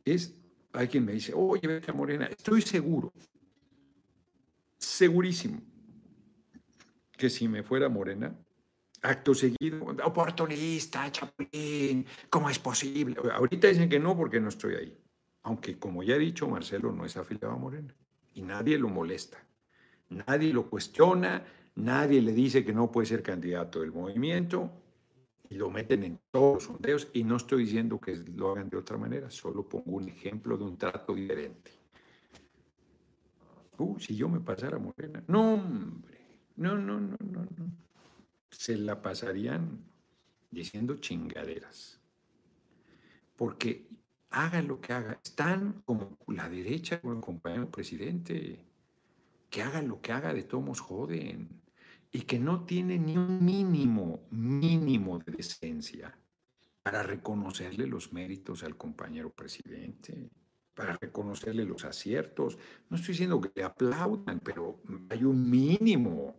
[0.03, 0.35] Es
[0.75, 2.25] hay quien me dice, oye, vete a Morena.
[2.25, 3.13] Estoy seguro,
[4.77, 5.61] segurísimo,
[7.17, 8.35] que si me fuera Morena,
[9.01, 13.15] acto seguido, oportunista, chapulín, ¿cómo es posible?
[13.31, 14.97] Ahorita dicen que no porque no estoy ahí.
[15.43, 17.95] Aunque, como ya he dicho, Marcelo no es afiliado a Morena
[18.33, 19.37] y nadie lo molesta,
[20.09, 21.43] nadie lo cuestiona,
[21.75, 24.71] nadie le dice que no puede ser candidato del movimiento
[25.49, 28.77] y lo meten en todos los sondeos y no estoy diciendo que lo hagan de
[28.77, 31.71] otra manera, solo pongo un ejemplo de un trato diferente.
[33.77, 36.17] Uh, si yo me pasara Morena, no, hombre,
[36.55, 37.71] no, no, no, no, no.
[38.49, 39.83] Se la pasarían
[40.49, 41.99] diciendo chingaderas.
[43.35, 43.89] Porque
[44.29, 48.65] haga lo que haga, están como la derecha con el compañero presidente,
[49.49, 51.61] que haga lo que haga, de todos joden,
[52.11, 56.17] y que no tiene ni un mínimo, mínimo de decencia
[56.81, 60.29] para reconocerle los méritos al compañero presidente,
[60.73, 62.57] para reconocerle los aciertos.
[62.89, 66.35] No estoy diciendo que le aplaudan, pero hay un mínimo.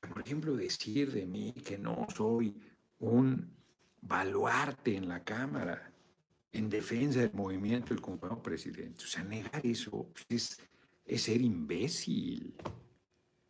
[0.00, 2.56] Por ejemplo, decir de mí que no soy
[2.98, 3.54] un
[4.00, 5.92] baluarte en la Cámara
[6.52, 9.04] en defensa del movimiento del compañero presidente.
[9.04, 10.58] O sea, negar eso es,
[11.06, 12.54] es ser imbécil,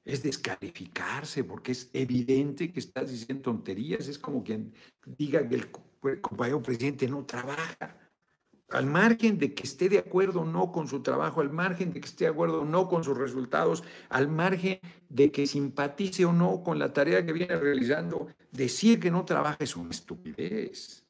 [0.05, 4.07] es descalificarse, porque es evidente que estás diciendo tonterías.
[4.07, 4.73] Es como quien
[5.05, 7.99] diga que el compañero presidente no trabaja.
[8.69, 12.01] Al margen de que esté de acuerdo o no con su trabajo, al margen de
[12.01, 16.33] que esté de acuerdo o no con sus resultados, al margen de que simpatice o
[16.33, 21.05] no con la tarea que viene realizando, decir que no trabaja es una estupidez.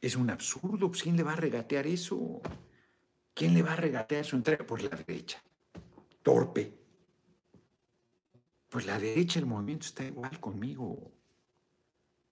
[0.00, 0.90] Es un absurdo.
[0.90, 2.40] ¿Quién le va a regatear eso?
[3.38, 4.66] ¿Quién le va a regatear su entrega?
[4.66, 5.40] Pues la derecha.
[6.24, 6.76] Torpe.
[8.68, 11.12] Pues la derecha, el movimiento está igual conmigo.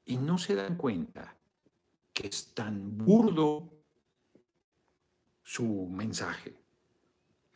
[0.04, 1.36] Y no se dan cuenta
[2.12, 3.70] que es tan burdo
[5.44, 6.56] su mensaje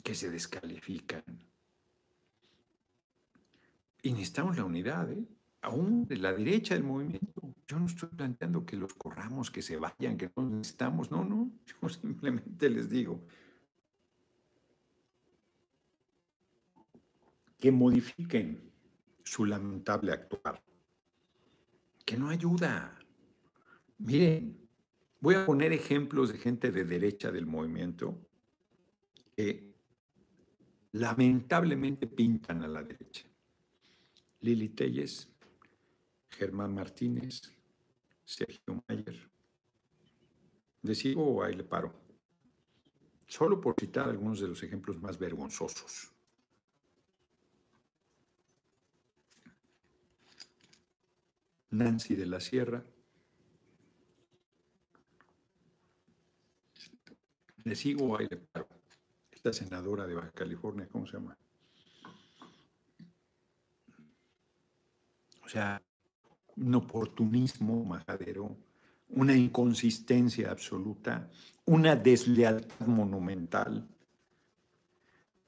[0.05, 1.25] que se descalifican.
[4.01, 5.25] Y necesitamos la unidad, ¿eh?
[5.63, 7.55] Aún de la derecha del movimiento.
[7.67, 11.11] Yo no estoy planteando que los corramos, que se vayan, que no necesitamos.
[11.11, 11.51] No, no.
[11.83, 13.21] Yo simplemente les digo
[17.59, 18.73] que modifiquen
[19.23, 20.63] su lamentable actuar.
[22.05, 22.99] Que no ayuda.
[23.99, 24.67] Miren,
[25.21, 28.19] voy a poner ejemplos de gente de derecha del movimiento
[29.37, 29.71] que
[30.93, 33.27] lamentablemente pintan a la derecha.
[34.41, 35.29] Lili Telles,
[36.31, 37.43] Germán Martínez,
[38.25, 39.31] Sergio Mayer.
[40.83, 41.93] ¿Le sigo o ahí paro?
[43.27, 46.13] Solo por citar algunos de los ejemplos más vergonzosos.
[51.71, 52.83] Nancy de la Sierra.
[57.65, 58.69] ¿Le sigo o ahí paro?
[59.31, 61.37] Esta senadora de Baja California, ¿cómo se llama?
[65.45, 65.83] O sea,
[66.61, 68.57] un oportunismo majadero,
[69.09, 71.29] una inconsistencia absoluta,
[71.65, 73.89] una deslealtad monumental,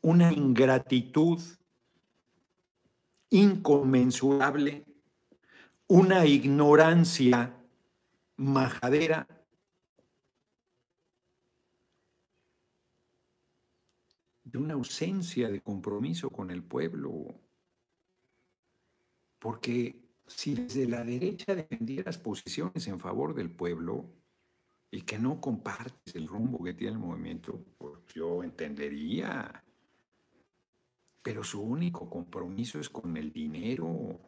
[0.00, 1.40] una ingratitud
[3.30, 4.84] inconmensurable,
[5.86, 7.54] una ignorancia
[8.36, 9.26] majadera.
[14.44, 17.24] de una ausencia de compromiso con el pueblo,
[19.38, 24.10] porque si desde la derecha defendieras posiciones en favor del pueblo
[24.90, 29.64] y que no compartes el rumbo que tiene el movimiento, pues yo entendería.
[31.22, 34.20] Pero su único compromiso es con el dinero.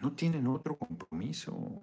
[0.00, 1.82] No tienen otro compromiso.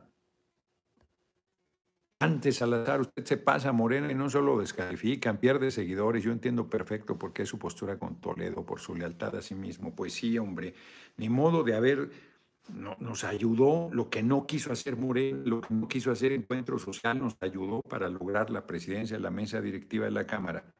[2.21, 6.23] Antes, Salazar, usted se pasa a Morena y no solo descalifican, pierde seguidores.
[6.23, 9.95] Yo entiendo perfecto por qué su postura con Toledo, por su lealtad a sí mismo.
[9.95, 10.75] Pues sí, hombre,
[11.17, 12.11] ni modo de haber
[12.73, 16.79] no, nos ayudó, lo que no quiso hacer Moreno, lo que no quiso hacer Encuentro
[16.79, 20.73] Social, nos ayudó para lograr la presidencia de la mesa directiva de la Cámara.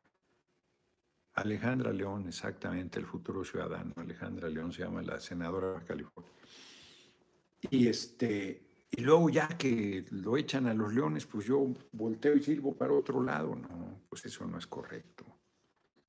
[1.34, 3.94] Alejandra León, exactamente, el futuro ciudadano.
[3.96, 6.32] Alejandra León se llama la senadora de California.
[7.70, 8.62] Y, este,
[8.92, 12.94] y luego ya que lo echan a los leones, pues yo volteo y sirvo para
[12.94, 13.56] otro lado.
[13.56, 15.26] No, pues eso no es correcto.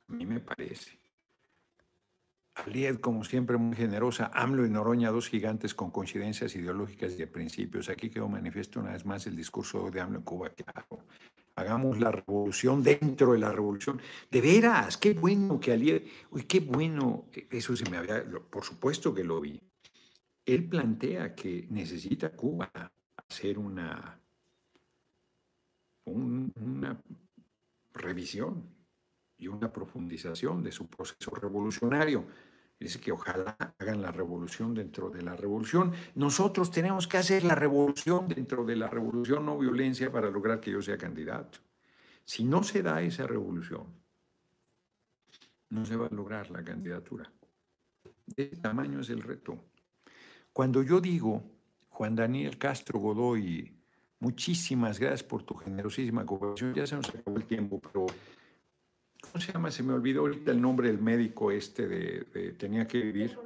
[0.08, 1.01] A mí me parece.
[2.54, 4.30] Alied, como siempre, muy generosa.
[4.34, 7.88] AMLO y Noroña, dos gigantes con coincidencias ideológicas y de principios.
[7.88, 10.50] Aquí quedó manifiesto una vez más el discurso de AMLO en Cuba.
[10.50, 11.04] Claro.
[11.54, 14.00] Hagamos la revolución dentro de la revolución.
[14.30, 19.14] De veras, qué bueno que Alied, uy, qué bueno, eso se me había, por supuesto
[19.14, 19.60] que lo vi.
[20.44, 22.70] Él plantea que necesita Cuba
[23.28, 24.18] hacer una
[26.04, 27.00] una
[27.94, 28.64] revisión
[29.42, 32.24] y una profundización de su proceso revolucionario.
[32.78, 35.92] Dice que ojalá hagan la revolución dentro de la revolución.
[36.14, 40.70] Nosotros tenemos que hacer la revolución dentro de la revolución no violencia para lograr que
[40.70, 41.58] yo sea candidato.
[42.24, 43.86] Si no se da esa revolución,
[45.70, 47.32] no se va a lograr la candidatura.
[48.26, 49.58] De ese tamaño es el reto.
[50.52, 51.42] Cuando yo digo,
[51.88, 53.76] Juan Daniel Castro Godoy,
[54.20, 58.06] muchísimas gracias por tu generosísima cooperación, ya se nos acabó el tiempo, pero
[59.32, 59.70] ¿cómo se llama?
[59.70, 63.38] Se me olvidó ahorita el nombre del médico este de, tenía que vivir.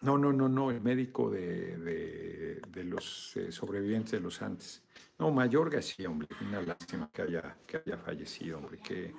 [0.00, 4.82] No, no, no, no, el médico de, los eh, sobrevivientes de los antes.
[5.18, 9.14] No, Mayorga sí, hombre, una lástima que haya, que haya fallecido, hombre, que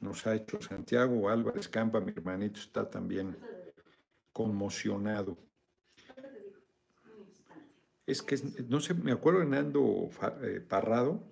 [0.00, 3.36] nos ha hecho Santiago Álvarez Campa, mi hermanito, está también
[4.32, 5.38] conmocionado.
[8.06, 8.38] Es que,
[8.68, 10.10] no sé, me acuerdo de Nando
[10.42, 11.22] eh, Parrado,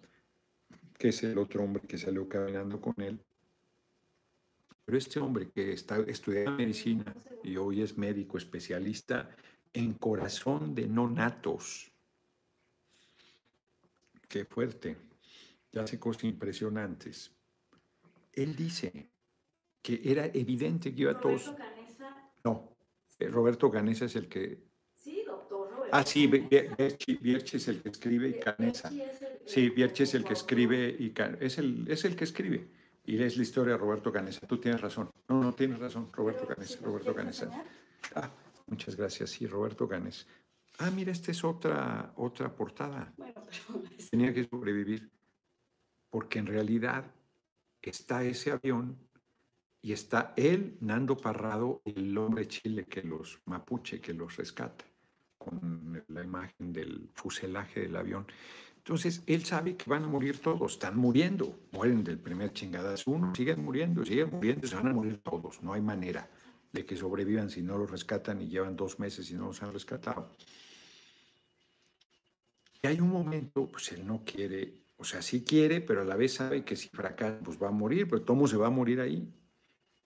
[1.05, 3.21] que es el otro hombre que salió caminando con él.
[4.87, 9.29] Pero este hombre que está estudiando medicina y hoy es médico especialista
[9.75, 11.93] en corazón de no natos.
[14.27, 14.97] Qué fuerte.
[15.73, 17.31] Ya hace cosas impresionantes.
[18.33, 19.11] Él dice
[19.83, 21.53] que era evidente que iba a todos.
[22.43, 22.75] No,
[23.19, 24.59] eh, Roberto Canesa es el que.
[25.97, 28.91] Ah, sí, Vierche es el que escribe y Canesa.
[29.47, 32.67] Sí, Vierche es el que escribe y es el, es el que escribe.
[33.05, 34.45] Y es la historia de Roberto Canesa.
[34.45, 35.09] Tú tienes razón.
[35.29, 36.81] No, no tienes razón, Roberto Canesa.
[36.83, 37.49] Roberto Canesa.
[38.17, 38.29] Ah,
[38.67, 39.31] muchas gracias.
[39.31, 40.27] Sí, Roberto Canesa.
[40.79, 43.15] Ah, mira, esta es otra, otra portada.
[44.11, 45.09] Tenía que sobrevivir.
[46.11, 47.05] Porque en realidad
[47.81, 48.99] está ese avión
[49.81, 54.85] y está él, Nando Parrado, el hombre chile que los mapuche, que los rescata,
[55.45, 58.27] con la imagen del fuselaje del avión.
[58.85, 63.35] Entonces, él sabe que van a morir todos, están muriendo, mueren del primer chingadazo uno,
[63.35, 66.29] siguen muriendo, siguen muriendo, se van a morir todos, no hay manera
[66.71, 69.73] de que sobrevivan si no los rescatan y llevan dos meses y no los han
[69.73, 70.31] rescatado.
[72.83, 76.17] Y hay un momento, pues él no quiere, o sea, sí quiere, pero a la
[76.17, 79.01] vez sabe que si fracasa, pues va a morir, pero todo se va a morir
[79.01, 79.33] ahí.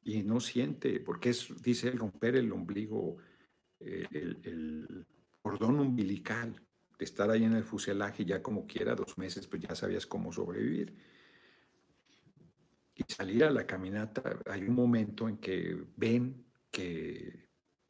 [0.04, 3.16] Y no siente, porque es, dice él, romper el ombligo,
[3.80, 5.04] eh, el
[5.48, 6.60] cordón umbilical
[6.98, 10.30] de estar ahí en el fuselaje ya como quiera, dos meses, pues ya sabías cómo
[10.30, 10.94] sobrevivir.
[12.94, 17.48] Y salir a la caminata, hay un momento en que ven que,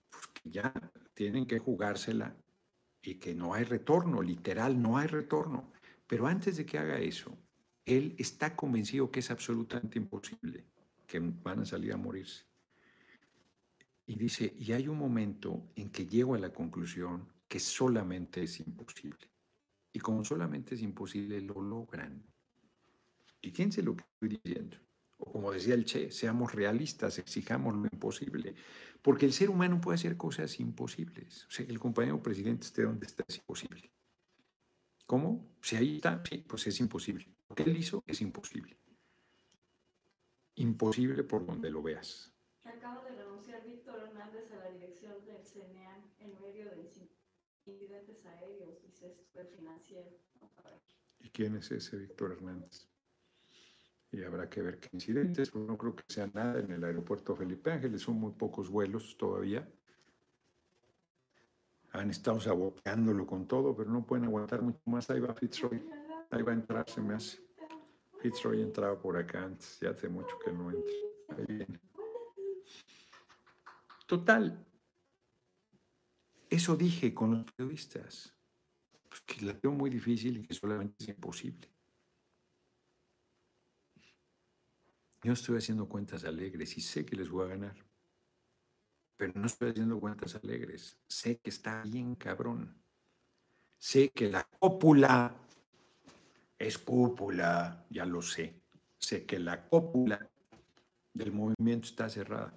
[0.09, 0.73] pues, que ya
[1.15, 2.37] tienen que jugársela
[3.03, 5.73] y que no hay retorno, literal, no hay retorno.
[6.07, 7.37] Pero antes de que haga eso,
[7.85, 10.65] él está convencido que es absolutamente imposible,
[11.09, 12.45] que van a salir a morirse.
[14.07, 18.61] Y dice, y hay un momento en que llego a la conclusión que solamente es
[18.61, 19.30] imposible.
[19.92, 22.22] Y como solamente es imposible, lo logran.
[23.40, 24.76] Y fíjense lo que estoy diciendo.
[25.16, 28.55] O como decía el Che, seamos realistas, exijamos lo imposible.
[29.03, 31.46] Porque el ser humano puede hacer cosas imposibles.
[31.46, 33.90] O sea, que el compañero presidente esté donde está es imposible.
[35.07, 35.57] ¿Cómo?
[35.62, 37.26] Si ahí está, sí, pues es imposible.
[37.49, 38.76] Lo que él hizo es imposible.
[40.57, 42.30] Imposible por donde lo veas.
[42.64, 46.76] Acabo de renunciar Víctor Hernández a la dirección del CNEAN en medio de
[47.69, 49.14] incidentes aéreos, dice
[49.57, 50.11] financiero.
[51.21, 52.89] ¿Y quién es ese Víctor Hernández?
[54.11, 57.37] Y habrá que ver qué incidentes, porque no creo que sea nada en el aeropuerto
[57.37, 59.69] Felipe Ángeles, son muy pocos vuelos todavía.
[61.93, 65.11] Han estado saboteándolo con todo, pero no pueden aguantar mucho más.
[65.11, 65.83] Ahí va Fitzroy,
[66.31, 67.39] ahí va a entrar, se me hace.
[68.21, 70.95] Fitzroy entraba por acá antes, ya hace mucho que no entra.
[71.29, 71.81] Ahí viene.
[74.07, 74.66] Total,
[76.51, 78.34] eso dije con los periodistas,
[79.09, 81.68] pues, que la veo muy difícil y que solamente es imposible.
[85.22, 87.76] Yo estoy haciendo cuentas alegres y sé que les voy a ganar,
[89.16, 90.96] pero no estoy haciendo cuentas alegres.
[91.09, 92.80] Sé que está bien cabrón.
[93.76, 95.34] Sé que la cópula
[96.59, 98.62] es cúpula, ya lo sé.
[98.99, 100.28] Sé que la cópula
[101.12, 102.57] del movimiento está cerrada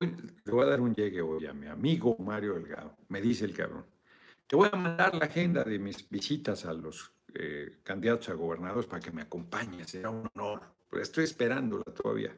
[0.00, 2.96] le voy a dar un llegue hoy a mi amigo Mario Delgado.
[3.08, 3.84] Me dice el cabrón.
[4.46, 8.86] Te voy a mandar la agenda de mis visitas a los eh, candidatos a gobernadores
[8.86, 9.90] para que me acompañes.
[9.90, 10.62] Será un honor.
[10.92, 12.36] Estoy esperándola todavía.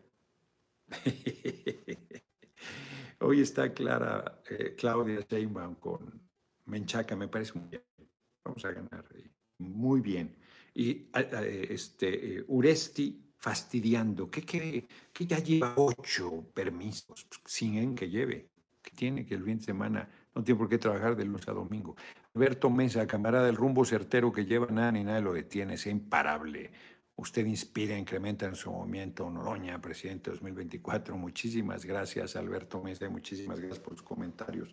[3.20, 6.20] Hoy está Clara, eh, Claudia Sheinbaum con
[6.66, 7.82] Menchaca, me parece muy bien.
[8.44, 9.06] Vamos a ganar
[9.58, 10.36] muy bien.
[10.74, 14.86] Y este, Uresti fastidiando, que,
[15.18, 20.08] ya lleva ocho permisos, sin en que lleve, que tiene que el fin de semana
[20.32, 21.96] no tiene por qué trabajar de lunes a domingo.
[22.36, 26.70] Alberto Mesa, camarada, el rumbo certero que lleva nada ni nadie lo detiene, es imparable.
[27.16, 29.28] Usted inspira, incrementa en su movimiento.
[29.28, 31.16] Noroña, presidente 2024.
[31.16, 34.72] Muchísimas gracias, Alberto Mesa, muchísimas gracias por sus comentarios.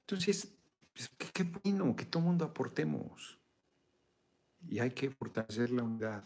[0.00, 0.52] Entonces,
[0.92, 3.38] pues, qué, bueno que todo mundo aportemos.
[4.68, 6.24] Y hay que fortalecer la unidad.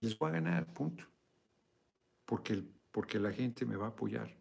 [0.00, 1.04] Les voy a ganar, punto.
[2.24, 4.34] Porque, porque la gente me va a apoyar.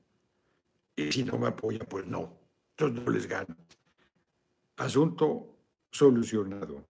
[0.95, 2.38] Y si no me apoya, pues no.
[2.72, 3.55] Entonces no les gano.
[4.78, 5.57] Asunto
[5.91, 6.88] solucionado.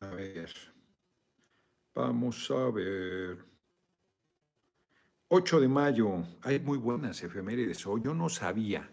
[0.00, 0.52] A ver.
[1.94, 3.44] Vamos a ver.
[5.28, 6.24] 8 de mayo.
[6.42, 7.86] Hay muy buenas efemérides.
[7.86, 8.90] Hoy yo no sabía.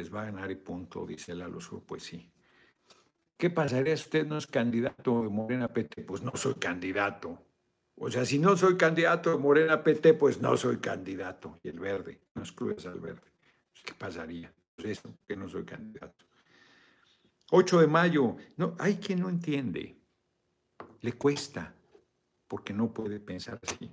[0.00, 1.82] Les va a ganar y punto, dice Lalo Sur.
[1.84, 2.32] Pues sí.
[3.36, 6.04] ¿Qué pasaría si usted no es candidato de Morena PT?
[6.04, 7.38] Pues no soy candidato.
[7.96, 11.60] O sea, si no soy candidato de Morena PT, pues no soy candidato.
[11.62, 13.20] Y el verde, no excluyes al verde.
[13.20, 14.50] Pues, ¿Qué pasaría?
[14.74, 16.24] Pues eso, que no soy candidato.
[17.50, 18.36] 8 de mayo.
[18.56, 20.00] No, hay quien no entiende.
[21.02, 21.74] Le cuesta,
[22.48, 23.90] porque no puede pensar así.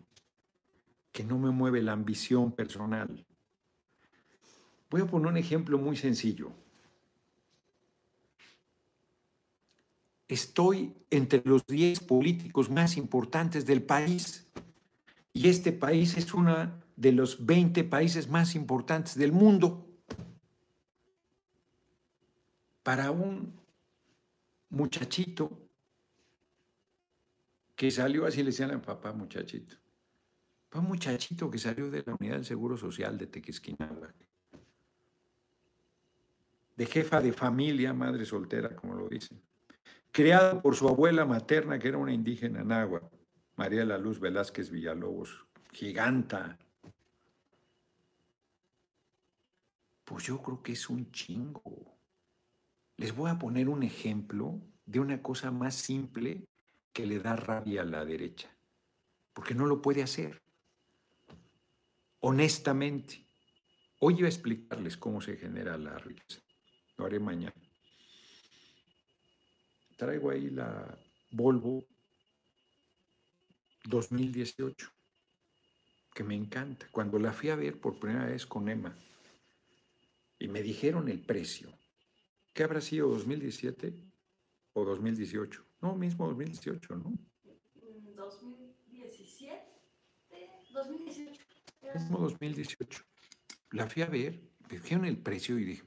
[1.11, 3.26] Que no me mueve la ambición personal.
[4.89, 6.51] Voy a poner un ejemplo muy sencillo.
[10.27, 14.47] estoy entre los 10 políticos más importantes del país
[15.33, 19.85] y este país es uno de los 20 países más importantes del mundo.
[22.83, 23.53] Para un
[24.69, 25.69] muchachito
[27.75, 29.75] que salió, así le decían a papá muchachito,
[30.73, 34.13] un muchachito que salió de la Unidad del Seguro Social de Tequesquinala,
[36.77, 39.41] de jefa de familia, madre soltera, como lo dicen,
[40.11, 43.09] criado por su abuela materna, que era una indígena nahua,
[43.55, 46.59] María la Luz Velázquez Villalobos, giganta.
[50.05, 51.97] Pues yo creo que es un chingo.
[52.95, 56.47] Les voy a poner un ejemplo de una cosa más simple
[56.93, 58.55] que le da rabia a la derecha,
[59.33, 60.43] porque no lo puede hacer.
[62.19, 63.27] Honestamente,
[63.99, 66.46] hoy iba a explicarles cómo se genera la riqueza.
[66.97, 67.53] Lo haré mañana
[69.97, 70.97] traigo ahí la
[71.31, 71.85] Volvo
[73.85, 74.89] 2018,
[76.13, 76.87] que me encanta.
[76.91, 78.95] Cuando la fui a ver por primera vez con Emma
[80.39, 81.73] y me dijeron el precio,
[82.53, 83.93] ¿qué habrá sido 2017
[84.73, 85.65] o 2018?
[85.81, 87.13] No, mismo 2018, ¿no?
[88.15, 89.55] 2017,
[90.71, 91.41] 2018.
[91.95, 93.03] Mismo 2018.
[93.71, 94.39] La fui a ver,
[94.69, 95.83] me dijeron el precio y dije,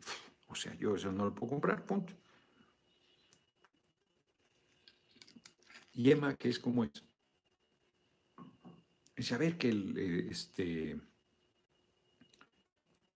[0.50, 2.12] o sea, yo eso no lo puedo comprar, punto.
[5.92, 7.04] Y Emma, que es como es.
[9.18, 11.00] Saber que el eh, este,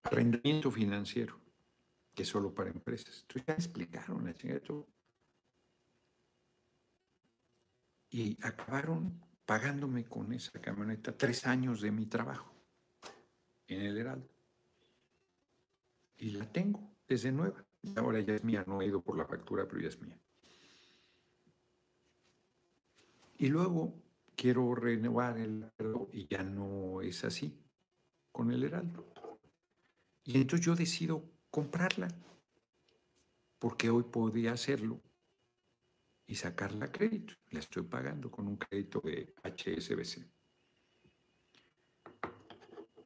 [0.03, 1.41] arrendamiento financiero,
[2.15, 3.23] que es solo para empresas.
[3.23, 4.61] Entonces ya explicaron la chingada.
[8.11, 12.55] Y acabaron pagándome con esa camioneta tres años de mi trabajo
[13.67, 14.29] en el Heraldo.
[16.19, 17.65] Y la tengo desde nueva.
[17.97, 20.19] Ahora ya es mía, no he ido por la factura, pero ya es mía.
[23.39, 23.95] Y luego
[24.37, 27.59] quiero renovar el acuerdo y ya no es así
[28.33, 29.07] con el Heraldo.
[30.25, 32.09] Y entonces yo decido comprarla,
[33.59, 35.01] porque hoy podía hacerlo
[36.27, 37.35] y sacarla a crédito.
[37.51, 40.27] La estoy pagando con un crédito de HSBC.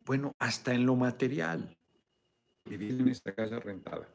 [0.04, 1.77] Bueno, hasta en lo material,
[2.68, 4.08] vivir en esta casa rentada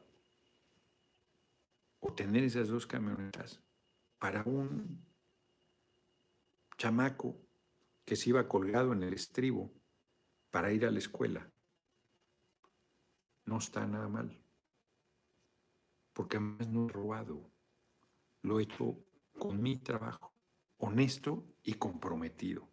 [2.00, 3.62] o tener esas dos camionetas
[4.18, 5.04] para un
[6.76, 7.40] chamaco
[8.04, 9.72] que se iba colgado en el estribo
[10.50, 11.50] para ir a la escuela.
[13.46, 14.38] No está nada mal.
[16.12, 17.50] Porque además no he robado.
[18.42, 19.02] Lo he hecho
[19.38, 20.32] con mi trabajo,
[20.76, 22.70] honesto y comprometido.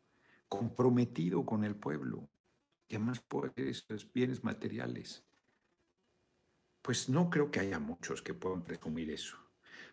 [0.48, 2.30] Comprometido con el pueblo.
[2.88, 5.26] Y además por esos bienes materiales.
[6.82, 9.38] Pues no creo que haya muchos que puedan presumir eso.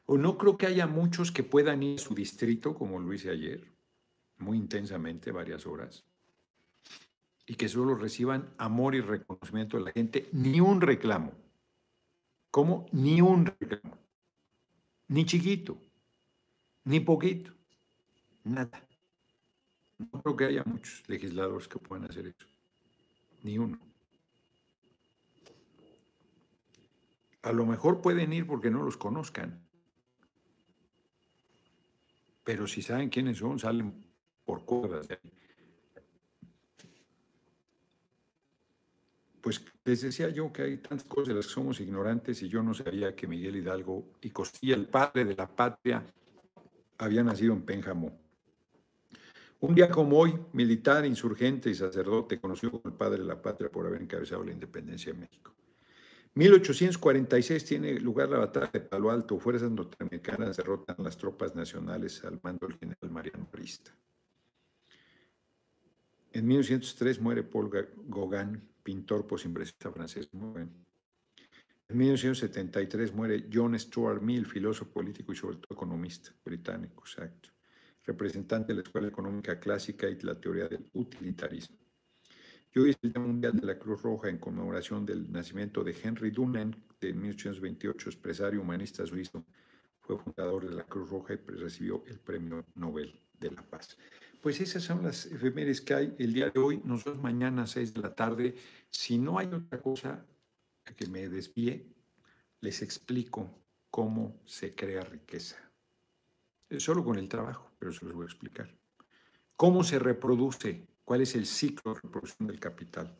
[0.06, 3.30] O no creo que haya muchos que puedan ir a su distrito, como lo hice
[3.30, 3.70] ayer,
[4.38, 6.04] muy intensamente, varias horas,
[7.46, 11.32] y que solo reciban amor y reconocimiento de la gente, ni un reclamo.
[12.50, 12.86] ¿Cómo?
[12.92, 13.98] Ni un reclamo.
[15.08, 15.78] Ni chiquito,
[16.84, 17.52] ni poquito,
[18.44, 18.82] nada.
[19.98, 22.46] No creo que haya muchos legisladores que puedan hacer eso.
[23.42, 23.87] Ni uno.
[27.42, 29.66] A lo mejor pueden ir porque no los conozcan.
[32.44, 34.04] Pero si saben quiénes son, salen
[34.44, 35.32] por acuerdas de ahí.
[39.40, 42.62] Pues les decía yo que hay tantas cosas de las que somos ignorantes y yo
[42.62, 46.04] no sabía que Miguel Hidalgo y Costilla, el padre de la patria,
[46.98, 48.18] había nacido en Pénjamo.
[49.60, 53.70] Un día como hoy, militar, insurgente y sacerdote, conocido como el padre de la patria
[53.70, 55.54] por haber encabezado la independencia de México.
[56.34, 59.38] 1846 tiene lugar la batalla de Palo Alto.
[59.38, 63.92] Fuerzas norteamericanas derrotan las tropas nacionales al mando del general Mariano Prista.
[66.32, 67.70] En 1903 muere Paul
[68.06, 70.28] Gauguin, pintor posimpresista francés.
[70.32, 77.48] En 1973 muere John Stuart Mill, filósofo político y sobre todo economista británico, exacto,
[78.04, 81.87] representante de la Escuela Económica Clásica y de la teoría del utilitarismo.
[82.74, 85.96] Y hoy es el Día Mundial de la Cruz Roja en conmemoración del nacimiento de
[86.02, 89.44] Henry Dunant, de 1828, empresario humanista suizo.
[90.00, 93.96] Fue fundador de la Cruz Roja y recibió el Premio Nobel de la Paz.
[94.42, 96.80] Pues esas son las efemérides que hay el día de hoy.
[96.84, 98.54] Nosotros mañana a 6 de la tarde.
[98.90, 100.26] Si no hay otra cosa
[100.94, 101.86] que me desvíe,
[102.60, 103.50] les explico
[103.90, 105.56] cómo se crea riqueza.
[106.76, 108.70] Solo con el trabajo, pero se los voy a explicar.
[109.56, 113.16] ¿Cómo se reproduce cuál es el ciclo de reproducción del capital.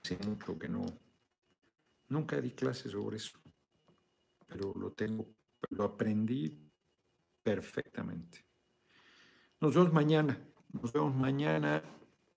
[0.00, 0.86] Hace mucho que no,
[2.10, 3.36] nunca di clases sobre eso,
[4.46, 5.26] pero lo tengo,
[5.70, 6.56] lo aprendí
[7.42, 8.44] perfectamente.
[9.60, 10.38] Nos vemos mañana,
[10.72, 11.82] nos vemos mañana.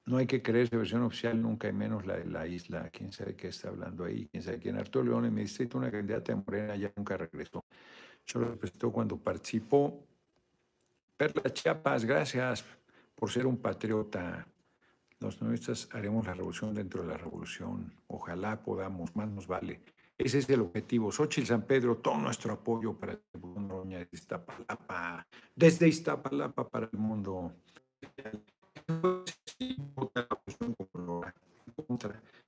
[0.07, 2.89] No hay que creer esa versión oficial, nunca y menos la de la isla.
[2.89, 4.79] Quién sabe qué está hablando ahí, quién sabe quién.
[4.79, 7.63] Arturo León en mi distrito, una candidata de Morena, ya nunca regresó.
[8.25, 10.07] Solo representó cuando participó.
[11.15, 12.65] Perla Chiapas, gracias
[13.13, 14.47] por ser un patriota.
[15.21, 17.93] Los novistas haremos la revolución dentro de la revolución.
[18.07, 19.79] Ojalá podamos, más nos vale.
[20.17, 21.11] Ese es el objetivo.
[21.11, 26.97] Xochitl San Pedro, todo nuestro apoyo para el mundo de Iztapalapa, desde Iztapalapa para el
[26.97, 27.53] mundo.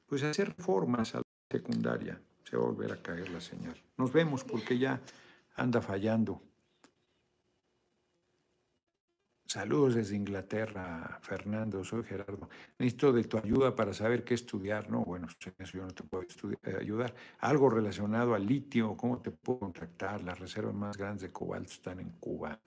[0.07, 2.19] Pues hacer reformas a la secundaria.
[2.43, 3.79] Se va a volver a caer la señal.
[3.97, 4.99] Nos vemos porque ya
[5.55, 6.41] anda fallando.
[9.45, 12.49] Saludos desde Inglaterra, Fernando, soy Gerardo.
[12.79, 14.89] Necesito de tu ayuda para saber qué estudiar.
[14.89, 17.13] No, bueno, eso yo no te puedo eh, ayudar.
[17.39, 20.23] Algo relacionado al litio, cómo te puedo contactar.
[20.23, 22.59] Las reservas más grandes de cobalto están en Cuba.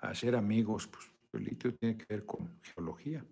[0.00, 3.24] Hacer amigos, pues el litio tiene que ver con geología.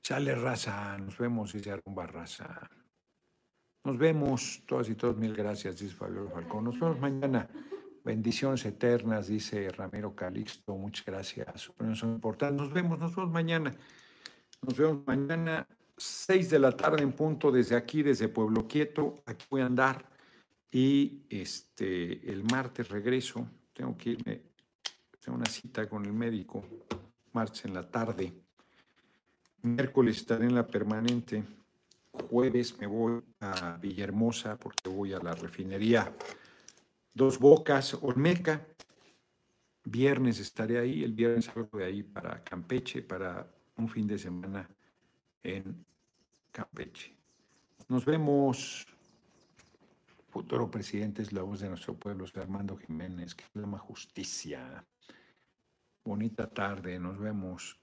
[0.00, 2.70] Sale raza, nos vemos y se arrumba raza.
[3.84, 6.64] Nos vemos, todas y todos, mil gracias, dice Fabio Falcón.
[6.64, 7.48] Nos vemos mañana.
[8.04, 10.76] Bendiciones eternas, dice Ramiro Calixto.
[10.76, 11.70] Muchas gracias.
[11.94, 12.60] Son importantes.
[12.60, 13.74] Nos vemos, nos vemos mañana.
[14.62, 15.66] Nos vemos mañana,
[15.96, 19.22] 6 de la tarde en punto, desde aquí, desde Pueblo Quieto.
[19.26, 20.08] Aquí voy a andar.
[20.70, 23.48] Y este, el martes regreso.
[23.72, 24.42] Tengo que irme.
[25.20, 26.64] Tengo una cita con el médico.
[27.32, 28.32] Martes en la tarde.
[29.62, 31.42] Miércoles estaré en la permanente.
[32.30, 36.12] Jueves me voy a Villahermosa porque voy a la refinería
[37.18, 38.64] Dos Bocas, Olmeca.
[39.82, 43.44] Viernes estaré ahí, el viernes salgo de ahí para Campeche, para
[43.76, 44.70] un fin de semana
[45.42, 45.84] en
[46.52, 47.12] Campeche.
[47.88, 48.86] Nos vemos.
[50.28, 54.86] Futuro presidente es la voz de nuestro pueblo, Armando Jiménez, que clama justicia.
[56.04, 57.80] Bonita tarde, nos vemos.